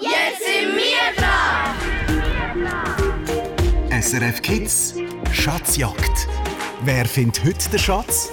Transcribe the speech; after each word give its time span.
Jetzt 0.00 0.42
sind 0.44 0.76
wir 0.76 1.12
dran! 1.16 1.76
SRF 4.02 4.42
Kids 4.42 4.94
Schatzjagd. 5.32 6.28
Wer 6.82 7.04
findet 7.04 7.44
heute 7.44 7.68
den 7.70 7.78
Schatz? 7.78 8.32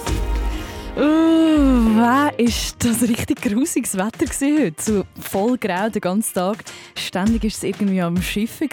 Uh, 0.96 1.94
war 1.96 2.38
ist 2.38 2.76
das 2.84 3.02
richtig 3.02 3.42
grusiges 3.42 3.98
Wetter 3.98 4.26
heute. 4.26 4.82
So 4.82 5.04
voll 5.20 5.58
grau 5.58 5.90
den 5.90 6.00
ganzen 6.00 6.32
Tag. 6.32 6.64
Ständig 6.94 7.42
war 7.42 7.48
es 7.48 7.62
irgendwie 7.62 8.00
am 8.00 8.20
Schiffen 8.22 8.68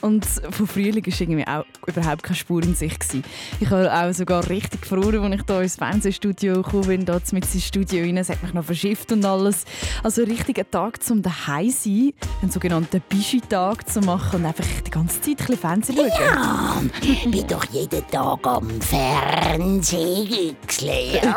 und 0.00 0.24
von 0.24 0.66
Frühling 0.66 1.04
war 1.04 1.20
irgendwie 1.20 1.46
auch 1.46 1.64
überhaupt 1.86 2.22
keine 2.22 2.36
Spur 2.36 2.62
in 2.62 2.74
sich 2.74 2.98
gewesen. 2.98 3.22
Ich 3.60 3.68
habe 3.70 3.92
auch 3.92 4.12
sogar 4.14 4.48
richtig 4.48 4.80
gefroren, 4.82 5.30
als 5.30 5.40
ich 5.40 5.46
hier 5.46 5.60
ins 5.60 5.76
Fernsehstudio 5.76 6.62
gekommen 6.62 6.86
bin, 6.86 7.04
da 7.04 7.20
mit 7.32 7.54
ins 7.54 7.66
Studio 7.66 8.02
rein. 8.02 8.16
Es 8.16 8.30
hat 8.30 8.42
mich 8.42 8.54
noch 8.54 8.64
verschifft 8.64 9.12
und 9.12 9.24
alles. 9.24 9.64
Also 10.02 10.22
richtig 10.22 10.58
ein 10.58 10.70
Tag 10.70 11.02
zum 11.02 11.20
daheim 11.20 11.68
sein, 11.68 12.12
einen 12.40 12.50
sogenannten 12.50 13.02
Bischi-Tag 13.08 13.88
zu 13.90 14.00
machen 14.00 14.40
und 14.40 14.46
einfach 14.46 14.64
die 14.86 14.90
ganze 14.90 15.20
Zeit 15.20 15.32
ein 15.32 15.36
bisschen 15.36 15.58
Fernsehen 15.58 15.96
schauen. 15.98 16.90
Ja, 17.02 17.32
wie 17.32 17.44
doch 17.44 17.64
jeden 17.66 18.06
Tag 18.08 18.46
am 18.46 18.80
Fernsehen. 18.80 20.56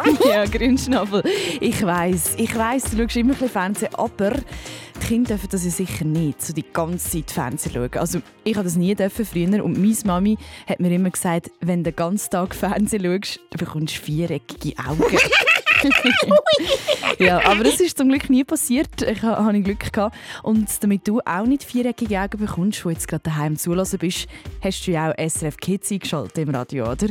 ja, 0.30 0.46
Grünschnabel. 0.46 1.24
Ich 1.60 1.84
weiß, 1.84 2.36
ich 2.38 2.56
weiß, 2.56 2.92
du 2.92 2.98
schaust 2.98 3.16
immer 3.16 3.34
ein 3.40 3.50
Fernsehen, 3.50 3.94
aber 3.96 4.32
die 4.32 5.08
Kinder 5.08 5.30
dürfen 5.30 5.50
das 5.52 5.66
ja 5.66 5.72
sicher 5.72 6.06
nicht, 6.06 6.42
so 6.42 6.54
die 6.54 6.66
ganze 6.72 7.10
Zeit 7.10 7.32
Fernsehen 7.32 7.74
schauen. 7.74 8.00
Also 8.00 8.22
ich 8.44 8.56
habe 8.56 8.64
das 8.64 8.76
nie 8.76 8.96
dürfen 8.96 9.26
früher 9.26 9.64
und 9.64 9.78
meine 9.78 9.96
Mami 10.06 10.38
hat 10.68 10.80
mir 10.80 10.92
immer 10.92 11.10
gesagt, 11.10 11.52
wenn 11.62 11.84
du 11.84 11.92
den 11.92 11.96
ganzen 11.96 12.32
Tag 12.32 12.56
Fernsehen 12.56 13.04
schaust, 13.04 13.40
dann 13.52 13.60
bekommst 13.60 13.98
du 13.98 14.02
viereckige 14.02 14.74
Augen. 14.80 15.18
ja, 17.20 17.44
aber 17.46 17.64
das 17.64 17.80
ist 17.80 17.98
zum 17.98 18.10
Glück 18.10 18.30
nie 18.30 18.44
passiert. 18.44 19.02
Ich 19.02 19.22
habe 19.22 19.62
Glück 19.62 19.92
gehabt. 19.92 20.16
Und 20.44 20.84
damit 20.84 21.08
du 21.08 21.20
auch 21.26 21.46
nicht 21.46 21.64
viereckige 21.64 22.20
Augen 22.20 22.40
bekommst, 22.40 22.86
wo 22.86 22.90
jetzt 22.90 23.08
gerade 23.08 23.24
daheim 23.24 23.58
zulassen 23.58 24.00
bist, 24.00 24.28
hast 24.62 24.88
du 24.88 24.92
ja 24.92 25.12
auch 25.12 25.30
SRF 25.30 25.58
Kids 25.58 25.92
eingeschaltet 25.92 26.38
im 26.38 26.50
Radio, 26.50 26.92
oder? 26.92 27.08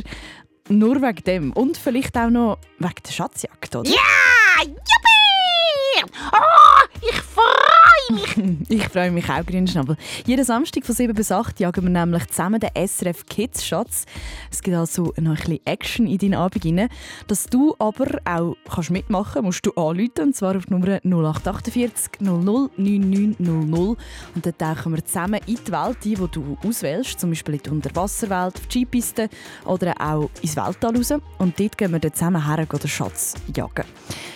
Nur 0.67 1.01
wegen 1.01 1.23
dem. 1.23 1.51
Und 1.53 1.77
vielleicht 1.77 2.17
auch 2.17 2.29
noch 2.29 2.57
wegen 2.79 2.95
der 3.05 3.11
Schatzjagd, 3.11 3.75
oder? 3.75 3.89
Ja! 3.89 4.63
Juppie! 4.63 6.11
Oh, 6.33 6.85
ich 7.01 7.21
freue 7.21 7.94
mich! 8.09 8.69
ich 8.69 8.87
freue 8.89 9.11
mich 9.11 9.29
auch, 9.29 9.45
Grünschnabel. 9.45 9.97
Jeden 10.25 10.43
Samstag 10.43 10.85
von 10.85 10.95
7 10.95 11.13
bis 11.13 11.31
8 11.31 11.59
jagen 11.59 11.83
wir 11.83 11.89
nämlich 11.89 12.27
zusammen 12.27 12.59
den 12.59 12.69
SRF 12.75 13.25
Kids 13.25 13.65
Schatz. 13.65 14.05
Es 14.51 14.61
gibt 14.61 14.75
also 14.75 15.13
noch 15.19 15.31
ein 15.31 15.35
bisschen 15.35 15.59
Action 15.65 16.07
in 16.07 16.17
deinen 16.17 16.35
Abend. 16.35 16.91
Dass 17.27 17.45
du 17.45 17.75
aber 17.79 18.07
auch 18.25 18.55
kannst 18.69 18.91
mitmachen 18.91 19.43
musst 19.43 19.65
du 19.65 19.71
anrufen, 19.71 20.11
und 20.19 20.35
zwar 20.35 20.55
auf 20.55 20.65
die 20.65 20.73
Nummer 20.73 20.99
0848 21.03 22.21
00 22.21 22.69
9900. 22.77 23.97
Und 24.35 24.45
dann 24.45 24.57
tauchen 24.57 24.95
wir 24.95 25.05
zusammen 25.05 25.39
in 25.45 25.57
die 25.65 25.71
Welt 25.71 25.97
ein, 26.03 26.15
die 26.15 26.15
du 26.15 26.57
auswählst, 26.65 27.19
zum 27.19 27.29
Beispiel 27.29 27.55
in 27.55 27.61
die 27.63 27.69
Unterwasserwelt, 27.69 28.55
auf 28.55 28.67
die 28.67 28.79
Skipiste 28.79 29.29
oder 29.65 29.93
auch 29.99 30.29
ins 30.41 30.55
Weltall 30.55 30.95
raus. 30.95 31.13
Und 31.37 31.59
dort 31.59 31.77
gehen 31.77 31.91
wir 31.91 31.99
dann 31.99 32.13
zusammen 32.13 32.45
her 32.45 32.65
den 32.65 32.87
Schatz 32.87 33.35
jagen. 33.55 33.85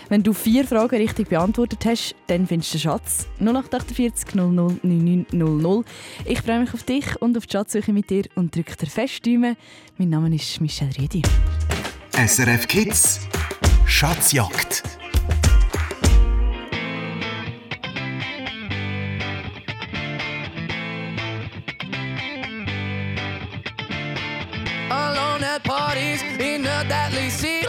Wenn 0.09 0.23
du 0.23 0.33
vier 0.33 0.65
Fragen 0.65 0.95
richtig 0.95 1.29
beantwortet 1.29 1.85
hast, 1.85 2.15
dann 2.25 2.47
findest 2.47 2.73
du 2.73 2.77
den 2.77 2.81
Schatz. 2.81 3.27
0848 3.63 4.35
00 4.35 4.79
9900. 4.83 5.85
Ich 6.25 6.41
freue 6.41 6.59
mich 6.59 6.73
auf 6.73 6.83
dich 6.83 7.21
und 7.21 7.37
auf 7.37 7.45
die 7.45 7.53
Schatzsuche 7.53 7.91
mit 7.93 8.09
dir 8.09 8.23
und 8.35 8.55
drücke 8.55 8.75
dir 8.75 8.87
fest 8.87 9.25
Däume. 9.25 9.57
Mein 9.97 10.09
Name 10.09 10.33
ist 10.33 10.61
Michelle 10.61 10.91
Riedi. 10.97 11.21
SRF 12.13 12.67
Kids 12.67 13.21
Schatzjagd. 13.85 14.83
Alone 24.89 25.43
at 25.43 25.63
parties 25.63 26.21
in 26.39 26.65
a 26.65 26.83
deadly 26.83 27.29
silhouette. 27.29 27.68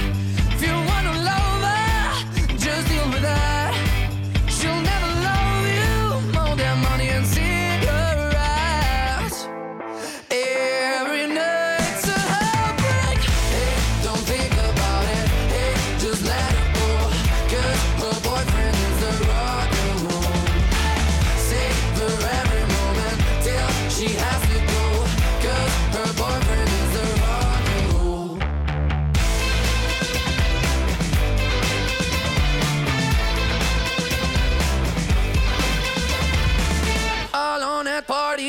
That. 3.21 3.60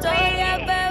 Stop 0.00 0.02
doing 0.02 0.68
it. 0.68 0.83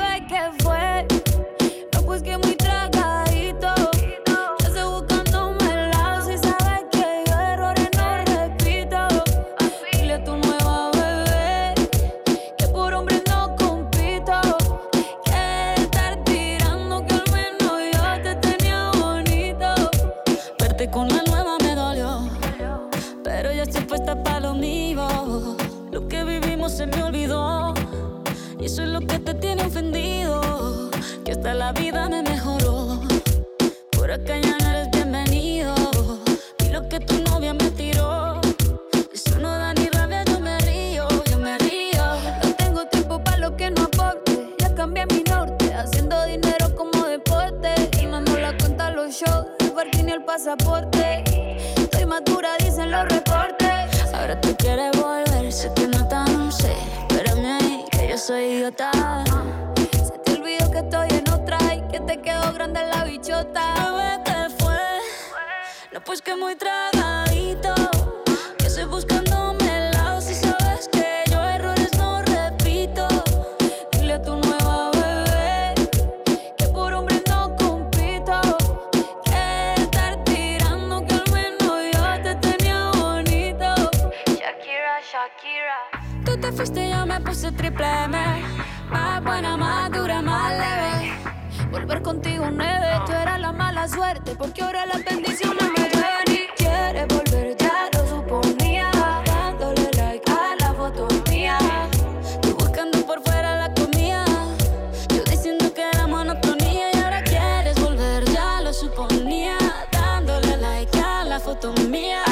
A 111.64 111.68
la 111.68 111.76
foto 111.76 111.82
mía. 111.88 112.24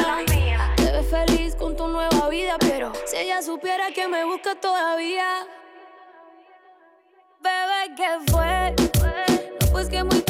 te 0.75 0.91
ves 0.91 1.07
feliz 1.09 1.55
con 1.55 1.75
tu 1.75 1.87
nueva 1.87 2.27
vida 2.29 2.57
pero 2.59 2.91
si 3.05 3.17
ella 3.17 3.41
supiera 3.41 3.91
que 3.91 4.07
me 4.07 4.25
busca 4.25 4.55
todavía 4.55 5.47
bebé 7.39 7.95
que 7.95 8.31
fue 8.31 8.75
no 9.61 9.71
pues 9.71 9.89
que 9.89 10.03
muy 10.03 10.21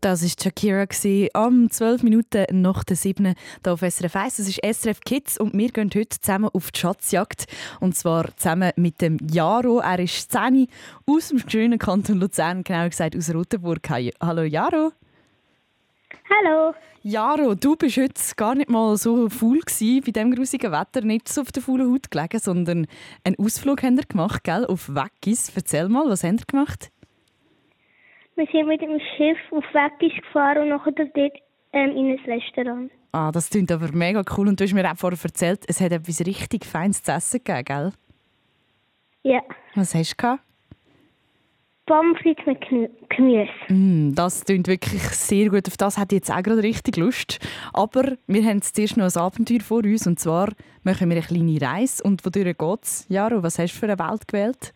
Das 0.00 0.22
war 0.22 0.30
Shakira 0.42 0.86
am 1.34 1.70
12 1.70 2.02
Minuten 2.04 2.46
nach 2.62 2.84
der 2.84 2.96
7. 2.96 3.34
hier 3.62 3.72
auf 3.72 3.80
SRF 3.80 4.16
1. 4.16 4.36
Das 4.38 4.48
ist 4.48 4.64
SRF 4.64 5.00
Kids 5.00 5.38
und 5.38 5.52
wir 5.52 5.70
gehen 5.70 5.90
heute 5.94 6.18
zusammen 6.18 6.48
auf 6.54 6.70
die 6.70 6.80
Schatzjagd. 6.80 7.44
Und 7.80 7.94
zwar 7.94 8.34
zusammen 8.38 8.72
mit 8.76 9.02
dem 9.02 9.18
Jaro. 9.30 9.80
Er 9.80 9.98
ist 9.98 10.32
10 10.32 10.68
aus 11.04 11.28
dem 11.28 11.46
schönen 11.46 11.78
Kanton 11.78 12.18
Luzern, 12.18 12.64
genauer 12.64 12.88
gesagt 12.88 13.14
aus 13.14 13.34
Rotenburg. 13.34 13.90
Hallo 13.90 14.42
Jaro. 14.42 14.92
Hallo. 16.30 16.74
Jaro, 17.02 17.54
du 17.54 17.76
bist 17.76 17.98
heute 17.98 18.14
gar 18.36 18.54
nicht 18.54 18.70
mal 18.70 18.96
so 18.96 19.28
faul 19.28 19.60
gewesen, 19.60 20.02
bei 20.04 20.12
diesem 20.12 20.34
grusigen 20.34 20.72
Wetter, 20.72 21.02
nicht 21.02 21.28
so 21.28 21.42
auf 21.42 21.52
der 21.52 21.62
faulen 21.62 21.92
Haut 21.92 22.10
gelegen, 22.10 22.38
sondern 22.38 22.86
einen 23.24 23.38
Ausflug 23.38 23.82
haben 23.82 23.98
wir 23.98 24.04
gemacht, 24.04 24.44
gell, 24.44 24.64
auf 24.64 24.88
Weggis. 24.88 25.52
Erzähl 25.54 25.90
mal, 25.90 26.08
was 26.08 26.24
habt 26.24 26.40
ihr 26.40 26.46
gemacht? 26.46 26.90
Wir 28.40 28.46
sind 28.50 28.68
mit 28.68 28.80
dem 28.80 28.98
Schiff 29.18 29.36
auf 29.50 29.64
Weggis 29.74 30.16
gefahren 30.22 30.62
und 30.62 30.68
nachher 30.70 30.92
dort 30.92 31.14
ähm, 31.74 31.90
in 31.94 32.12
ein 32.12 32.18
Restaurant. 32.24 32.90
Ah, 33.12 33.30
das 33.30 33.50
klingt 33.50 33.70
aber 33.70 33.92
mega 33.92 34.22
cool. 34.34 34.48
Und 34.48 34.58
du 34.58 34.64
hast 34.64 34.72
mir 34.72 34.90
auch 34.90 34.96
vorher 34.96 35.18
erzählt, 35.22 35.60
es 35.68 35.78
hat 35.78 35.92
etwas 35.92 36.24
richtig 36.24 36.64
Feines 36.64 37.02
zu 37.02 37.12
essen 37.12 37.42
gegeben, 37.44 37.64
gell? 37.66 37.92
Ja. 39.24 39.40
Was 39.74 39.94
hast 39.94 40.12
du 40.12 40.16
gehabt? 40.16 40.42
Pommes 41.84 42.16
frites 42.22 42.46
mit 42.46 42.62
Gemü- 42.62 42.90
Gemüse. 43.10 43.50
Mm, 43.68 44.14
das 44.14 44.42
klingt 44.42 44.68
wirklich 44.68 45.02
sehr 45.02 45.50
gut. 45.50 45.68
Auf 45.68 45.76
das 45.76 45.98
hätte 45.98 46.14
ich 46.14 46.20
jetzt 46.20 46.30
auch 46.32 46.42
gerade 46.42 46.62
richtig 46.62 46.96
Lust. 46.96 47.40
Aber 47.74 48.16
wir 48.26 48.42
haben 48.44 48.56
jetzt 48.56 48.74
zuerst 48.74 48.96
noch 48.96 49.04
ein 49.04 49.20
Abenteuer 49.20 49.60
vor 49.60 49.84
uns. 49.84 50.06
Und 50.06 50.18
zwar 50.18 50.48
machen 50.82 51.10
wir 51.10 51.18
eine 51.18 51.26
kleine 51.26 51.60
Reise. 51.60 52.02
Und 52.02 52.24
wodurch 52.24 52.56
geht 52.56 52.84
es? 52.84 53.04
Jaro, 53.10 53.42
was 53.42 53.58
hast 53.58 53.74
du 53.74 53.78
für 53.80 53.92
eine 53.92 53.98
Welt 53.98 54.26
gewählt? 54.26 54.72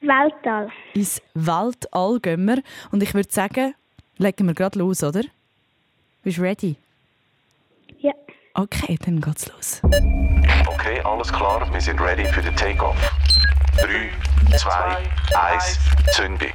Weltall. 0.00 0.70
Ins 0.94 1.20
Weltall 1.34 2.20
gehen 2.20 2.44
wir. 2.46 2.62
Und 2.90 3.02
ich 3.02 3.14
würde 3.14 3.32
sagen, 3.32 3.74
legen 4.16 4.46
wir 4.46 4.54
gerade 4.54 4.78
los, 4.78 5.02
oder? 5.02 5.22
Bist 6.22 6.38
du 6.38 6.42
ready? 6.42 6.76
Ja. 8.00 8.12
Okay, 8.54 8.98
dann 9.04 9.20
geht's 9.20 9.48
los. 9.48 9.80
Okay, 10.66 11.00
alles 11.04 11.32
klar, 11.32 11.72
wir 11.72 11.80
sind 11.80 12.00
ready 12.00 12.24
für 12.26 12.42
den 12.42 12.54
Takeoff. 12.56 12.96
3, 13.80 14.10
2, 14.56 14.96
1, 15.36 15.78
Zündung. 16.12 16.52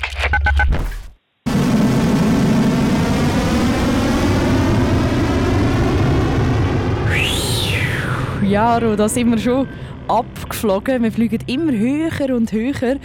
Jaro, 8.44 8.96
da 8.96 9.08
sind 9.08 9.32
wir 9.32 9.38
schon 9.38 9.68
abgeflogen. 10.08 11.04
Wir 11.04 11.12
fliegen 11.12 11.40
immer 11.48 11.72
höher 11.72 12.36
und 12.36 12.52
höher. 12.52 12.98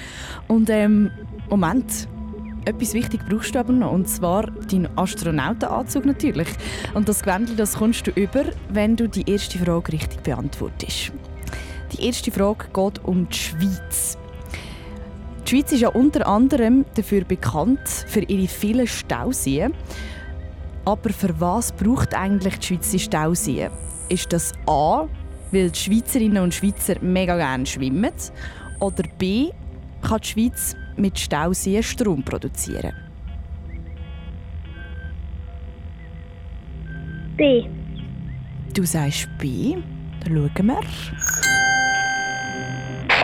Und 0.48 0.68
ähm, 0.68 1.10
Moment, 1.48 2.08
etwas 2.64 2.92
wichtig 2.92 3.20
brauchst 3.28 3.54
du 3.54 3.60
aber 3.60 3.72
noch. 3.72 3.92
Und 3.92 4.08
zwar 4.08 4.50
deinen 4.50 4.88
Astronautenanzug 4.98 6.06
natürlich. 6.06 6.48
Und 6.94 7.08
das 7.08 7.22
Gewändchen, 7.22 7.56
das 7.56 7.76
kommst 7.76 8.06
du 8.06 8.10
über, 8.10 8.44
wenn 8.70 8.96
du 8.96 9.08
die 9.08 9.30
erste 9.30 9.58
Frage 9.58 9.92
richtig 9.92 10.22
beantwortest. 10.22 11.12
Die 11.92 12.04
erste 12.04 12.30
Frage 12.30 12.66
geht 12.74 13.04
um 13.04 13.28
die 13.28 13.36
Schweiz. 13.36 14.18
Die 15.46 15.50
Schweiz 15.50 15.72
ist 15.72 15.80
ja 15.80 15.88
unter 15.88 16.26
anderem 16.26 16.84
dafür 16.94 17.24
bekannt, 17.24 17.86
für 17.86 18.20
ihre 18.20 18.48
vielen 18.48 18.86
Stauseen. 18.86 19.72
Aber 20.84 21.10
für 21.10 21.40
was 21.40 21.72
braucht 21.72 22.14
eigentlich 22.14 22.58
die 22.58 22.66
Schweiz 22.66 22.90
die 22.90 22.98
Stauseen? 22.98 23.70
Ist 24.08 24.32
das 24.32 24.52
A, 24.66 25.06
weil 25.50 25.70
die 25.70 25.78
Schweizerinnen 25.78 26.42
und 26.42 26.54
Schweizer 26.54 26.96
mega 27.00 27.36
gerne 27.36 27.66
schwimmen? 27.66 28.12
Oder 28.80 29.04
B, 29.18 29.50
kann 30.02 30.20
die 30.20 30.28
Schweiz 30.28 30.76
mit 30.96 31.18
Stauseen 31.18 31.82
Strom 31.82 32.22
produzieren? 32.22 32.92
B. 37.36 37.66
Du 38.74 38.84
sagst 38.84 39.28
B. 39.38 39.76
Dann 40.24 40.34
schauen 40.34 40.66
wir. 40.66 40.80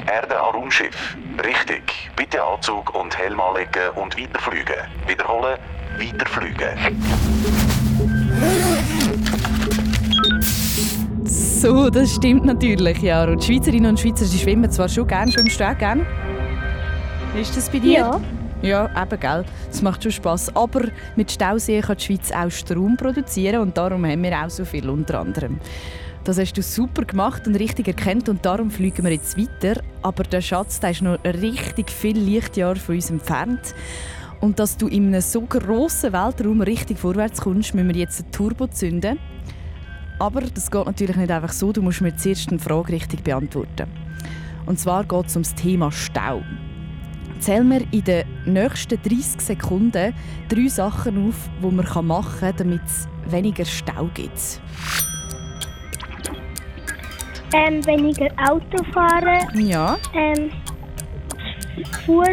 Erde 0.06 0.40
an 0.40 0.54
Raumschiff. 0.54 1.16
Richtig. 1.44 2.10
Bitte 2.16 2.42
Anzug 2.42 2.94
und 2.94 3.16
Helm 3.18 3.40
anlegen 3.40 3.90
und 3.96 4.16
weiterfliegen. 4.18 4.76
Wiederholen, 5.06 5.58
weiterfliegen. 5.98 7.63
So, 11.64 11.88
das 11.88 12.16
stimmt 12.16 12.44
natürlich, 12.44 13.00
ja. 13.00 13.24
Und 13.24 13.40
die 13.40 13.54
Schweizerinnen 13.54 13.92
und 13.92 13.98
Schweizer 13.98 14.26
die 14.26 14.36
schwimmen 14.36 14.70
zwar 14.70 14.86
schon 14.86 15.06
gerne, 15.06 15.32
schwimmst 15.32 15.58
du 15.58 15.66
auch 15.66 15.78
gerne? 15.78 16.04
Ist 17.40 17.56
das 17.56 17.70
bei 17.70 17.78
dir? 17.78 18.00
Ja. 18.00 18.20
Ja, 18.60 19.02
eben, 19.02 19.18
gell. 19.18 19.46
Das 19.68 19.80
macht 19.80 20.02
schon 20.02 20.12
Spass. 20.12 20.54
Aber 20.54 20.82
mit 21.16 21.32
Stauseen 21.32 21.80
kann 21.80 21.96
die 21.96 22.04
Schweiz 22.04 22.30
auch 22.32 22.50
Strom 22.50 22.98
produzieren 22.98 23.62
und 23.62 23.78
darum 23.78 24.04
haben 24.04 24.22
wir 24.22 24.44
auch 24.44 24.50
so 24.50 24.66
viel 24.66 24.90
unter 24.90 25.20
anderem. 25.20 25.58
Das 26.24 26.38
hast 26.38 26.52
du 26.52 26.60
super 26.60 27.06
gemacht 27.06 27.46
und 27.46 27.54
richtig 27.54 27.88
erkannt 27.88 28.28
und 28.28 28.44
darum 28.44 28.70
fliegen 28.70 29.02
wir 29.02 29.12
jetzt 29.12 29.38
weiter. 29.38 29.80
Aber 30.02 30.24
der 30.24 30.42
Schatz 30.42 30.80
der 30.80 30.90
ist 30.90 31.00
noch 31.00 31.16
richtig 31.24 31.90
viel 31.90 32.18
Lichtjahre 32.18 32.76
von 32.76 32.96
uns 32.96 33.08
entfernt. 33.08 33.74
Und 34.42 34.58
dass 34.58 34.76
du 34.76 34.86
in 34.86 35.06
einem 35.06 35.22
so 35.22 35.40
grossen 35.40 36.12
Weltraum 36.12 36.60
richtig 36.60 36.98
vorwärts 36.98 37.40
kommst, 37.40 37.74
müssen 37.74 37.88
wir 37.88 37.96
jetzt 37.96 38.20
ein 38.20 38.30
Turbo 38.32 38.66
zünden. 38.66 39.18
Aber 40.18 40.40
das 40.40 40.70
geht 40.70 40.86
natürlich 40.86 41.16
nicht 41.16 41.30
einfach 41.30 41.52
so, 41.52 41.72
du 41.72 41.82
musst 41.82 42.00
mir 42.00 42.14
zuerst 42.16 42.48
eine 42.50 42.58
Frage 42.58 42.92
richtig 42.92 43.24
beantworten. 43.24 43.86
Und 44.66 44.78
zwar 44.78 45.04
geht 45.04 45.26
es 45.26 45.36
um 45.36 45.42
das 45.42 45.54
Thema 45.54 45.90
Stau. 45.92 46.42
Zähl 47.40 47.64
mir 47.64 47.82
in 47.90 48.04
den 48.04 48.24
nächsten 48.46 49.00
30 49.02 49.40
Sekunden 49.40 50.14
drei 50.48 50.68
Sachen 50.68 51.28
auf, 51.28 51.34
die 51.62 51.74
man 51.74 52.06
machen 52.06 52.40
kann, 52.40 52.56
damit 52.56 52.80
es 52.86 53.08
weniger 53.30 53.64
Stau 53.64 54.08
gibt. 54.14 54.60
Ähm, 57.52 57.84
weniger 57.86 58.30
Auto 58.48 58.82
fahren. 58.92 59.46
Ja. 59.54 59.98
Ähm, 60.14 60.50
Fuß 62.04 62.26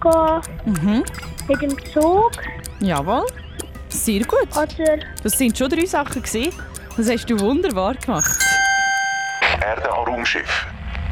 gehen. 0.00 0.42
Mhm. 0.66 1.04
Mit 1.48 1.62
dem 1.62 1.84
Zug. 1.92 2.30
Jawohl. 2.80 3.24
Sehr 3.88 4.20
gut. 4.20 4.48
Oder 4.52 4.98
Das 5.22 5.36
sind 5.38 5.56
schon 5.56 5.70
drei 5.70 5.86
Sachen. 5.86 6.22
Gewesen. 6.22 6.52
Das 6.98 7.08
hast 7.08 7.30
du 7.30 7.38
wunderbar 7.38 7.94
gemacht. 7.94 8.40
Erde 9.60 9.88
an 9.88 10.04
Raumschiff. 10.04 10.66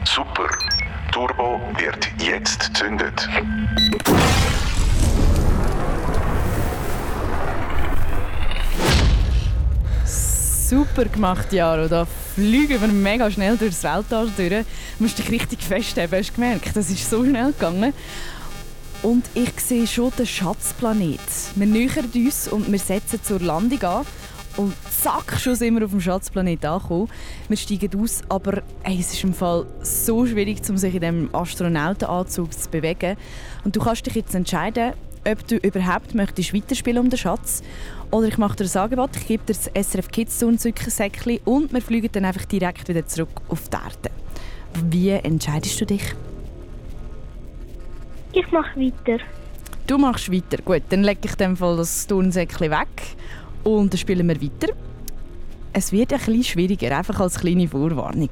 Super. 0.04 0.48
Turbo 1.12 1.60
wird 1.78 2.08
jetzt 2.18 2.74
gezündet. 2.74 3.28
Super 10.04 11.04
gemacht, 11.04 11.52
Jaro. 11.52 11.86
Da 11.86 12.04
fliegen 12.34 12.80
wir 12.80 12.88
mega 12.88 13.30
schnell 13.30 13.56
durchs 13.56 13.84
Weltall 13.84 14.28
durch. 14.36 14.50
Du 14.50 14.64
musst 14.98 15.20
dich 15.20 15.30
richtig 15.30 15.62
festheben, 15.62 16.18
hast 16.18 16.30
du 16.30 16.34
gemerkt? 16.34 16.74
Das 16.74 16.90
ist 16.90 17.08
so 17.08 17.24
schnell 17.24 17.52
gegangen. 17.52 17.94
Und 19.02 19.24
ich 19.34 19.60
sehe 19.60 19.86
schon 19.86 20.10
den 20.18 20.26
Schatzplanet. 20.26 21.20
Wir 21.54 21.66
nähern 21.68 22.10
uns 22.12 22.48
und 22.48 22.72
wir 22.72 22.78
setzen 22.80 23.22
zur 23.22 23.38
Landung 23.38 23.82
an. 23.84 24.06
Und 24.56 24.74
zack, 24.90 25.38
schon 25.38 25.54
sind 25.54 25.76
wir 25.76 25.84
auf 25.84 25.90
dem 25.90 26.00
Schatzplanet 26.00 26.64
angekommen. 26.64 27.08
Wir 27.48 27.56
steigen 27.56 28.00
aus, 28.00 28.22
aber 28.28 28.62
ey, 28.82 28.98
es 28.98 29.12
ist 29.12 29.24
im 29.24 29.34
Fall 29.34 29.66
so 29.82 30.26
schwierig, 30.26 30.60
um 30.70 30.78
sich 30.78 30.94
in 30.94 31.00
diesem 31.00 31.34
Astronautenanzug 31.34 32.52
zu 32.52 32.70
bewegen. 32.70 33.16
Und 33.64 33.76
du 33.76 33.80
kannst 33.80 34.06
dich 34.06 34.14
jetzt 34.14 34.34
entscheiden, 34.34 34.94
ob 35.28 35.46
du 35.46 35.56
überhaupt 35.56 36.14
möchtest 36.14 36.54
weiterspielen 36.54 37.02
um 37.02 37.10
den 37.10 37.18
Schatz 37.18 37.62
oder 38.12 38.28
ich 38.28 38.38
mache 38.38 38.56
dir 38.56 38.64
ein 38.64 38.82
Angebot, 38.82 39.16
ich 39.16 39.26
gebe 39.26 39.44
dir 39.44 39.54
das 39.54 39.88
SRF 39.88 40.08
Kids 40.08 40.38
Säckchen 40.38 41.40
und 41.44 41.72
wir 41.72 41.82
fliegen 41.82 42.08
dann 42.12 42.24
einfach 42.24 42.44
direkt 42.44 42.88
wieder 42.88 43.04
zurück 43.06 43.42
auf 43.48 43.68
die 43.68 43.76
Erde. 43.76 44.10
Wie 44.88 45.10
entscheidest 45.10 45.80
du 45.80 45.86
dich? 45.86 46.14
ich 48.36 48.52
mache 48.52 48.78
weiter. 48.78 49.22
Du 49.86 49.98
machst 49.98 50.30
weiter. 50.32 50.62
Gut, 50.62 50.82
dann 50.90 51.02
lege 51.02 51.20
ich 51.24 51.34
dem 51.36 51.56
Fall 51.56 51.76
das 51.76 52.06
Turnsäckchen 52.06 52.70
weg 52.70 53.16
und 53.66 53.92
dann 53.92 53.98
spielen 53.98 54.28
wir 54.28 54.40
weiter. 54.40 54.72
Es 55.72 55.92
wird 55.92 56.12
ein 56.12 56.18
bisschen 56.18 56.44
schwieriger, 56.44 56.96
einfach 56.96 57.20
als 57.20 57.38
kleine 57.38 57.68
Vorwarnung. 57.68 58.30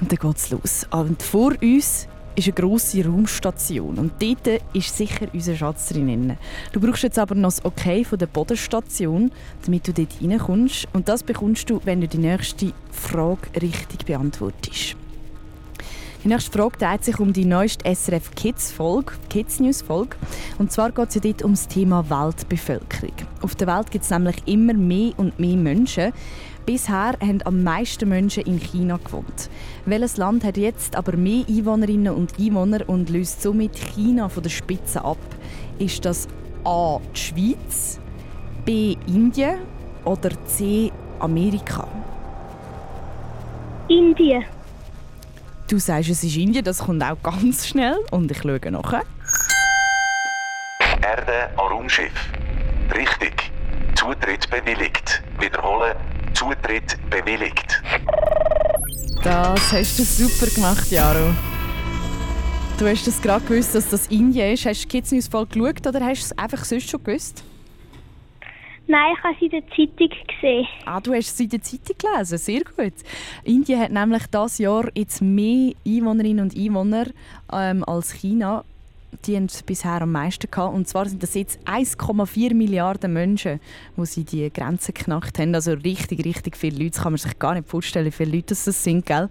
Und 0.00 0.10
dann 0.10 0.18
geht's 0.18 0.50
los. 0.50 0.86
Und 0.90 1.22
vor 1.22 1.52
uns 1.62 2.08
ist 2.34 2.46
eine 2.46 2.54
grosse 2.54 3.04
Raumstation 3.04 3.98
und 3.98 4.12
dort 4.20 4.62
ist 4.72 4.96
sicher 4.96 5.26
unser 5.32 5.56
Schatz 5.56 5.88
drin. 5.88 6.36
Du 6.72 6.80
brauchst 6.80 7.02
jetzt 7.02 7.18
aber 7.18 7.34
noch 7.34 7.48
das 7.48 7.64
Okay 7.64 8.04
von 8.04 8.18
der 8.18 8.26
Bodenstation, 8.26 9.32
damit 9.64 9.88
du 9.88 9.92
dort 9.92 10.14
reinkommst. 10.22 10.86
Und 10.92 11.08
das 11.08 11.22
bekommst 11.22 11.68
du, 11.68 11.80
wenn 11.84 12.00
du 12.00 12.08
die 12.08 12.18
nächste 12.18 12.72
Frage 12.90 13.60
richtig 13.60 14.06
beantwortest. 14.06 14.96
Die 16.24 16.28
nächste 16.28 16.50
Frage 16.50 16.78
dreht 16.78 17.04
sich 17.04 17.20
um 17.20 17.32
die 17.32 17.44
neueste 17.44 17.94
SRF 17.94 18.34
Kids 18.34 18.72
Folge, 18.72 19.12
Kids 19.30 19.60
News 19.60 19.82
Folge. 19.82 20.16
Und 20.58 20.72
zwar 20.72 20.90
geht 20.90 21.10
es 21.10 21.14
ja 21.14 21.20
dort 21.20 21.42
um 21.42 21.52
das 21.52 21.68
Thema 21.68 22.10
Weltbevölkerung. 22.10 23.14
Auf 23.40 23.54
der 23.54 23.68
Welt 23.68 23.92
gibt 23.92 24.02
es 24.02 24.10
nämlich 24.10 24.36
immer 24.46 24.74
mehr 24.74 25.12
und 25.16 25.38
mehr 25.38 25.56
Menschen. 25.56 26.12
Bisher 26.66 27.14
haben 27.20 27.40
am 27.44 27.62
meisten 27.62 28.08
Menschen 28.08 28.42
in 28.46 28.58
China 28.58 28.98
gewohnt. 29.02 29.48
Welches 29.86 30.16
Land 30.16 30.42
hat 30.42 30.56
jetzt 30.56 30.96
aber 30.96 31.16
mehr 31.16 31.44
Einwohnerinnen 31.48 32.12
und 32.12 32.36
Einwohner 32.36 32.80
und 32.88 33.10
löst 33.10 33.40
somit 33.40 33.76
China 33.76 34.28
von 34.28 34.42
der 34.42 34.50
Spitze 34.50 35.04
ab? 35.04 35.18
Ist 35.78 36.04
das 36.04 36.26
A. 36.64 36.98
die 37.14 37.18
Schweiz, 37.18 38.00
B. 38.64 38.96
Indien 39.06 39.60
oder 40.04 40.30
C. 40.46 40.90
Amerika? 41.20 41.86
Indien. 43.88 44.44
Du 45.68 45.78
sagst, 45.78 46.08
es 46.08 46.24
ist 46.24 46.34
Indien, 46.34 46.64
das 46.64 46.78
kommt 46.78 47.02
auch 47.02 47.22
ganz 47.22 47.66
schnell 47.66 47.98
und 48.10 48.30
ich 48.30 48.38
schaue 48.38 48.58
nachher. 48.70 49.02
Erde 51.02 51.50
an 51.58 51.66
Raumschiff. 51.70 52.10
Richtig. 52.94 53.52
Zutritt 53.94 54.48
bewilligt. 54.48 55.22
Wiederholen. 55.38 55.94
Zutritt 56.32 56.96
bewilligt. 57.10 57.82
Das 59.22 59.72
hast 59.72 59.98
du 59.98 60.04
super 60.04 60.50
gemacht, 60.54 60.90
Jaro. 60.90 61.34
Du 62.78 62.88
hast 62.88 63.06
es 63.06 63.20
gerade 63.20 63.44
gewusst, 63.44 63.74
dass 63.74 63.90
das 63.90 64.06
Indien 64.06 64.54
ist. 64.54 64.64
Hast 64.64 64.84
du 64.84 64.88
Kids 64.88 65.12
News 65.12 65.28
voll 65.28 65.44
geschaut 65.44 65.86
oder 65.86 66.00
hast 66.00 66.22
du 66.22 66.24
es 66.26 66.38
einfach 66.38 66.64
sonst 66.64 66.88
schon 66.88 67.04
gewusst? 67.04 67.44
Nein, 68.90 69.14
ich 69.14 69.22
habe 69.22 69.34
es 69.34 69.42
in 69.42 69.50
der 69.50 69.68
Zeitung 69.68 70.18
gesehen. 70.26 70.66
Ah, 70.86 70.98
du 70.98 71.12
hast 71.12 71.28
es 71.28 71.40
in 71.40 71.50
der 71.50 71.60
Zeitung 71.60 71.96
gelesen. 71.98 72.38
Sehr 72.38 72.60
gut. 72.60 72.94
Indien 73.44 73.80
hat 73.80 73.92
nämlich 73.92 74.26
dieses 74.28 74.56
Jahr 74.56 74.88
jetzt 74.94 75.20
mehr 75.20 75.74
Einwohnerinnen 75.86 76.44
und 76.44 76.56
Einwohner 76.56 77.04
ähm, 77.52 77.84
als 77.84 78.12
China. 78.12 78.64
Die 79.26 79.36
haben 79.36 79.48
bisher 79.66 80.00
am 80.00 80.12
meisten 80.12 80.50
gehabt. 80.50 80.74
Und 80.74 80.88
zwar 80.88 81.06
sind 81.06 81.22
das 81.22 81.34
jetzt 81.34 81.60
1,4 81.68 82.54
Milliarden 82.54 83.12
Menschen, 83.12 83.60
die 83.94 84.06
sie 84.06 84.24
die 84.24 84.50
Grenze 84.50 84.94
geknackt 84.94 85.38
haben. 85.38 85.54
Also 85.54 85.72
richtig, 85.72 86.24
richtig 86.24 86.56
viele 86.56 86.78
Leute. 86.78 86.92
Das 86.92 87.02
kann 87.02 87.12
man 87.12 87.18
sich 87.18 87.38
gar 87.38 87.54
nicht 87.54 87.68
vorstellen, 87.68 88.06
wie 88.06 88.10
viele 88.10 88.36
Leute 88.36 88.54
das 88.54 88.64
sind, 88.64 89.04
gell? 89.04 89.28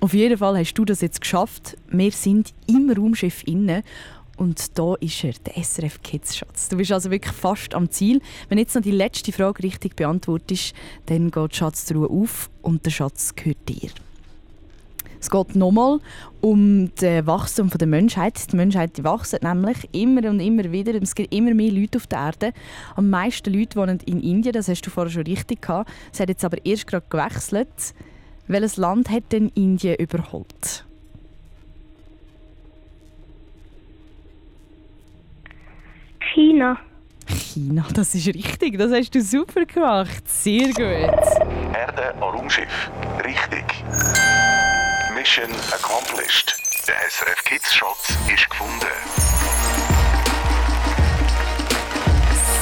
Auf 0.00 0.14
jeden 0.14 0.38
Fall 0.38 0.58
hast 0.58 0.72
du 0.74 0.86
das 0.86 1.02
jetzt 1.02 1.20
geschafft. 1.20 1.76
Wir 1.88 2.10
sind 2.10 2.54
im 2.66 2.90
Raumschiff 2.90 3.42
inne 3.46 3.84
und 4.42 4.76
da 4.76 4.94
ist 4.96 5.22
er, 5.22 5.32
der 5.46 5.62
SRF 5.62 6.02
Kids 6.02 6.36
Schatz. 6.36 6.68
Du 6.68 6.76
bist 6.76 6.90
also 6.90 7.12
wirklich 7.12 7.32
fast 7.32 7.74
am 7.74 7.90
Ziel. 7.90 8.20
Wenn 8.48 8.58
jetzt 8.58 8.74
noch 8.74 8.82
die 8.82 8.90
letzte 8.90 9.30
Frage 9.30 9.62
richtig 9.62 9.94
beantwortest, 9.94 10.74
dann 11.06 11.30
geht 11.30 11.54
Schatztruhe 11.54 12.10
auf 12.10 12.50
und 12.60 12.84
der 12.84 12.90
Schatz 12.90 13.36
gehört 13.36 13.68
dir. 13.68 13.90
Es 15.20 15.30
geht 15.30 15.54
nochmal 15.54 16.00
um 16.40 16.90
das 16.96 17.24
Wachstum 17.24 17.70
der 17.70 17.86
Menschheit. 17.86 18.52
Die 18.52 18.56
Menschheit 18.56 19.04
wächst 19.04 19.40
nämlich 19.40 19.88
immer 19.92 20.28
und 20.28 20.40
immer 20.40 20.72
wieder. 20.72 21.00
Es 21.00 21.14
gibt 21.14 21.32
immer 21.32 21.54
mehr 21.54 21.70
Leute 21.70 21.98
auf 21.98 22.08
der 22.08 22.18
Erde. 22.18 22.52
Am 22.96 23.08
meisten 23.08 23.54
Leute 23.54 23.76
wohnen 23.76 24.00
in 24.04 24.20
Indien, 24.20 24.52
das 24.52 24.66
hast 24.66 24.82
du 24.82 24.90
vorher 24.90 25.12
schon 25.12 25.22
richtig 25.22 25.62
gehabt. 25.62 25.88
Es 26.12 26.18
hat 26.18 26.28
jetzt 26.28 26.44
aber 26.44 26.66
erst 26.66 26.88
gerade 26.88 27.06
gewechselt. 27.08 27.94
Welches 28.48 28.76
Land 28.76 29.08
hat 29.08 29.30
denn 29.30 29.52
Indien 29.54 29.94
überholt? 29.94 30.84
China. 36.34 36.78
China, 37.26 37.86
das 37.94 38.14
ist 38.14 38.26
richtig. 38.28 38.78
Das 38.78 38.92
hast 38.92 39.14
du 39.14 39.20
super 39.20 39.64
gemacht. 39.64 40.28
Sehr 40.28 40.68
gut. 40.68 40.78
Erde 41.74 42.14
an 42.14 42.22
Raumschiff. 42.22 42.90
Richtig. 43.24 43.64
Mission 45.14 45.50
accomplished. 45.72 46.54
Der 46.86 46.96
SRF 47.08 47.44
Kids 47.44 47.74
Schatz 47.74 48.16
ist 48.32 48.50
gefunden. 48.50 48.86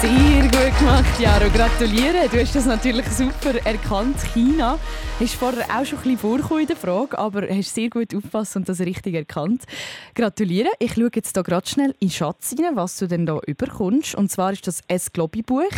Sehr 0.01 0.43
gut 0.45 0.79
gemacht, 0.79 1.21
Jaro. 1.21 1.51
Gratuliere. 1.51 2.27
Du 2.31 2.41
hast 2.41 2.57
das 2.57 2.65
natürlich 2.65 3.07
super 3.09 3.55
erkannt. 3.67 4.17
China 4.33 4.79
hast 5.19 5.35
vorher 5.35 5.67
auch 5.67 5.85
schon 5.85 5.99
ein 5.99 6.03
bisschen 6.05 6.19
vorgekommen 6.19 6.63
in 6.63 6.69
der 6.69 6.77
Frage, 6.77 7.19
aber 7.19 7.47
hast 7.47 7.75
sehr 7.75 7.91
gut 7.91 8.15
aufgepasst 8.15 8.57
und 8.57 8.67
das 8.67 8.81
richtig 8.81 9.15
erkannt. 9.15 9.65
Gratuliere. 10.15 10.71
Ich 10.79 10.95
schaue 10.95 11.11
jetzt 11.15 11.35
hier 11.37 11.43
gerade 11.43 11.69
schnell 11.69 11.91
in 12.01 12.09
den 12.09 12.11
Schatz 12.13 12.55
rein, 12.59 12.77
was 12.77 12.97
du 12.97 13.09
denn 13.09 13.27
da 13.27 13.41
überkommst. 13.47 14.15
Und 14.15 14.31
zwar 14.31 14.53
ist 14.55 14.67
das 14.67 14.81
ein 14.89 15.01
Globi-Buch 15.13 15.69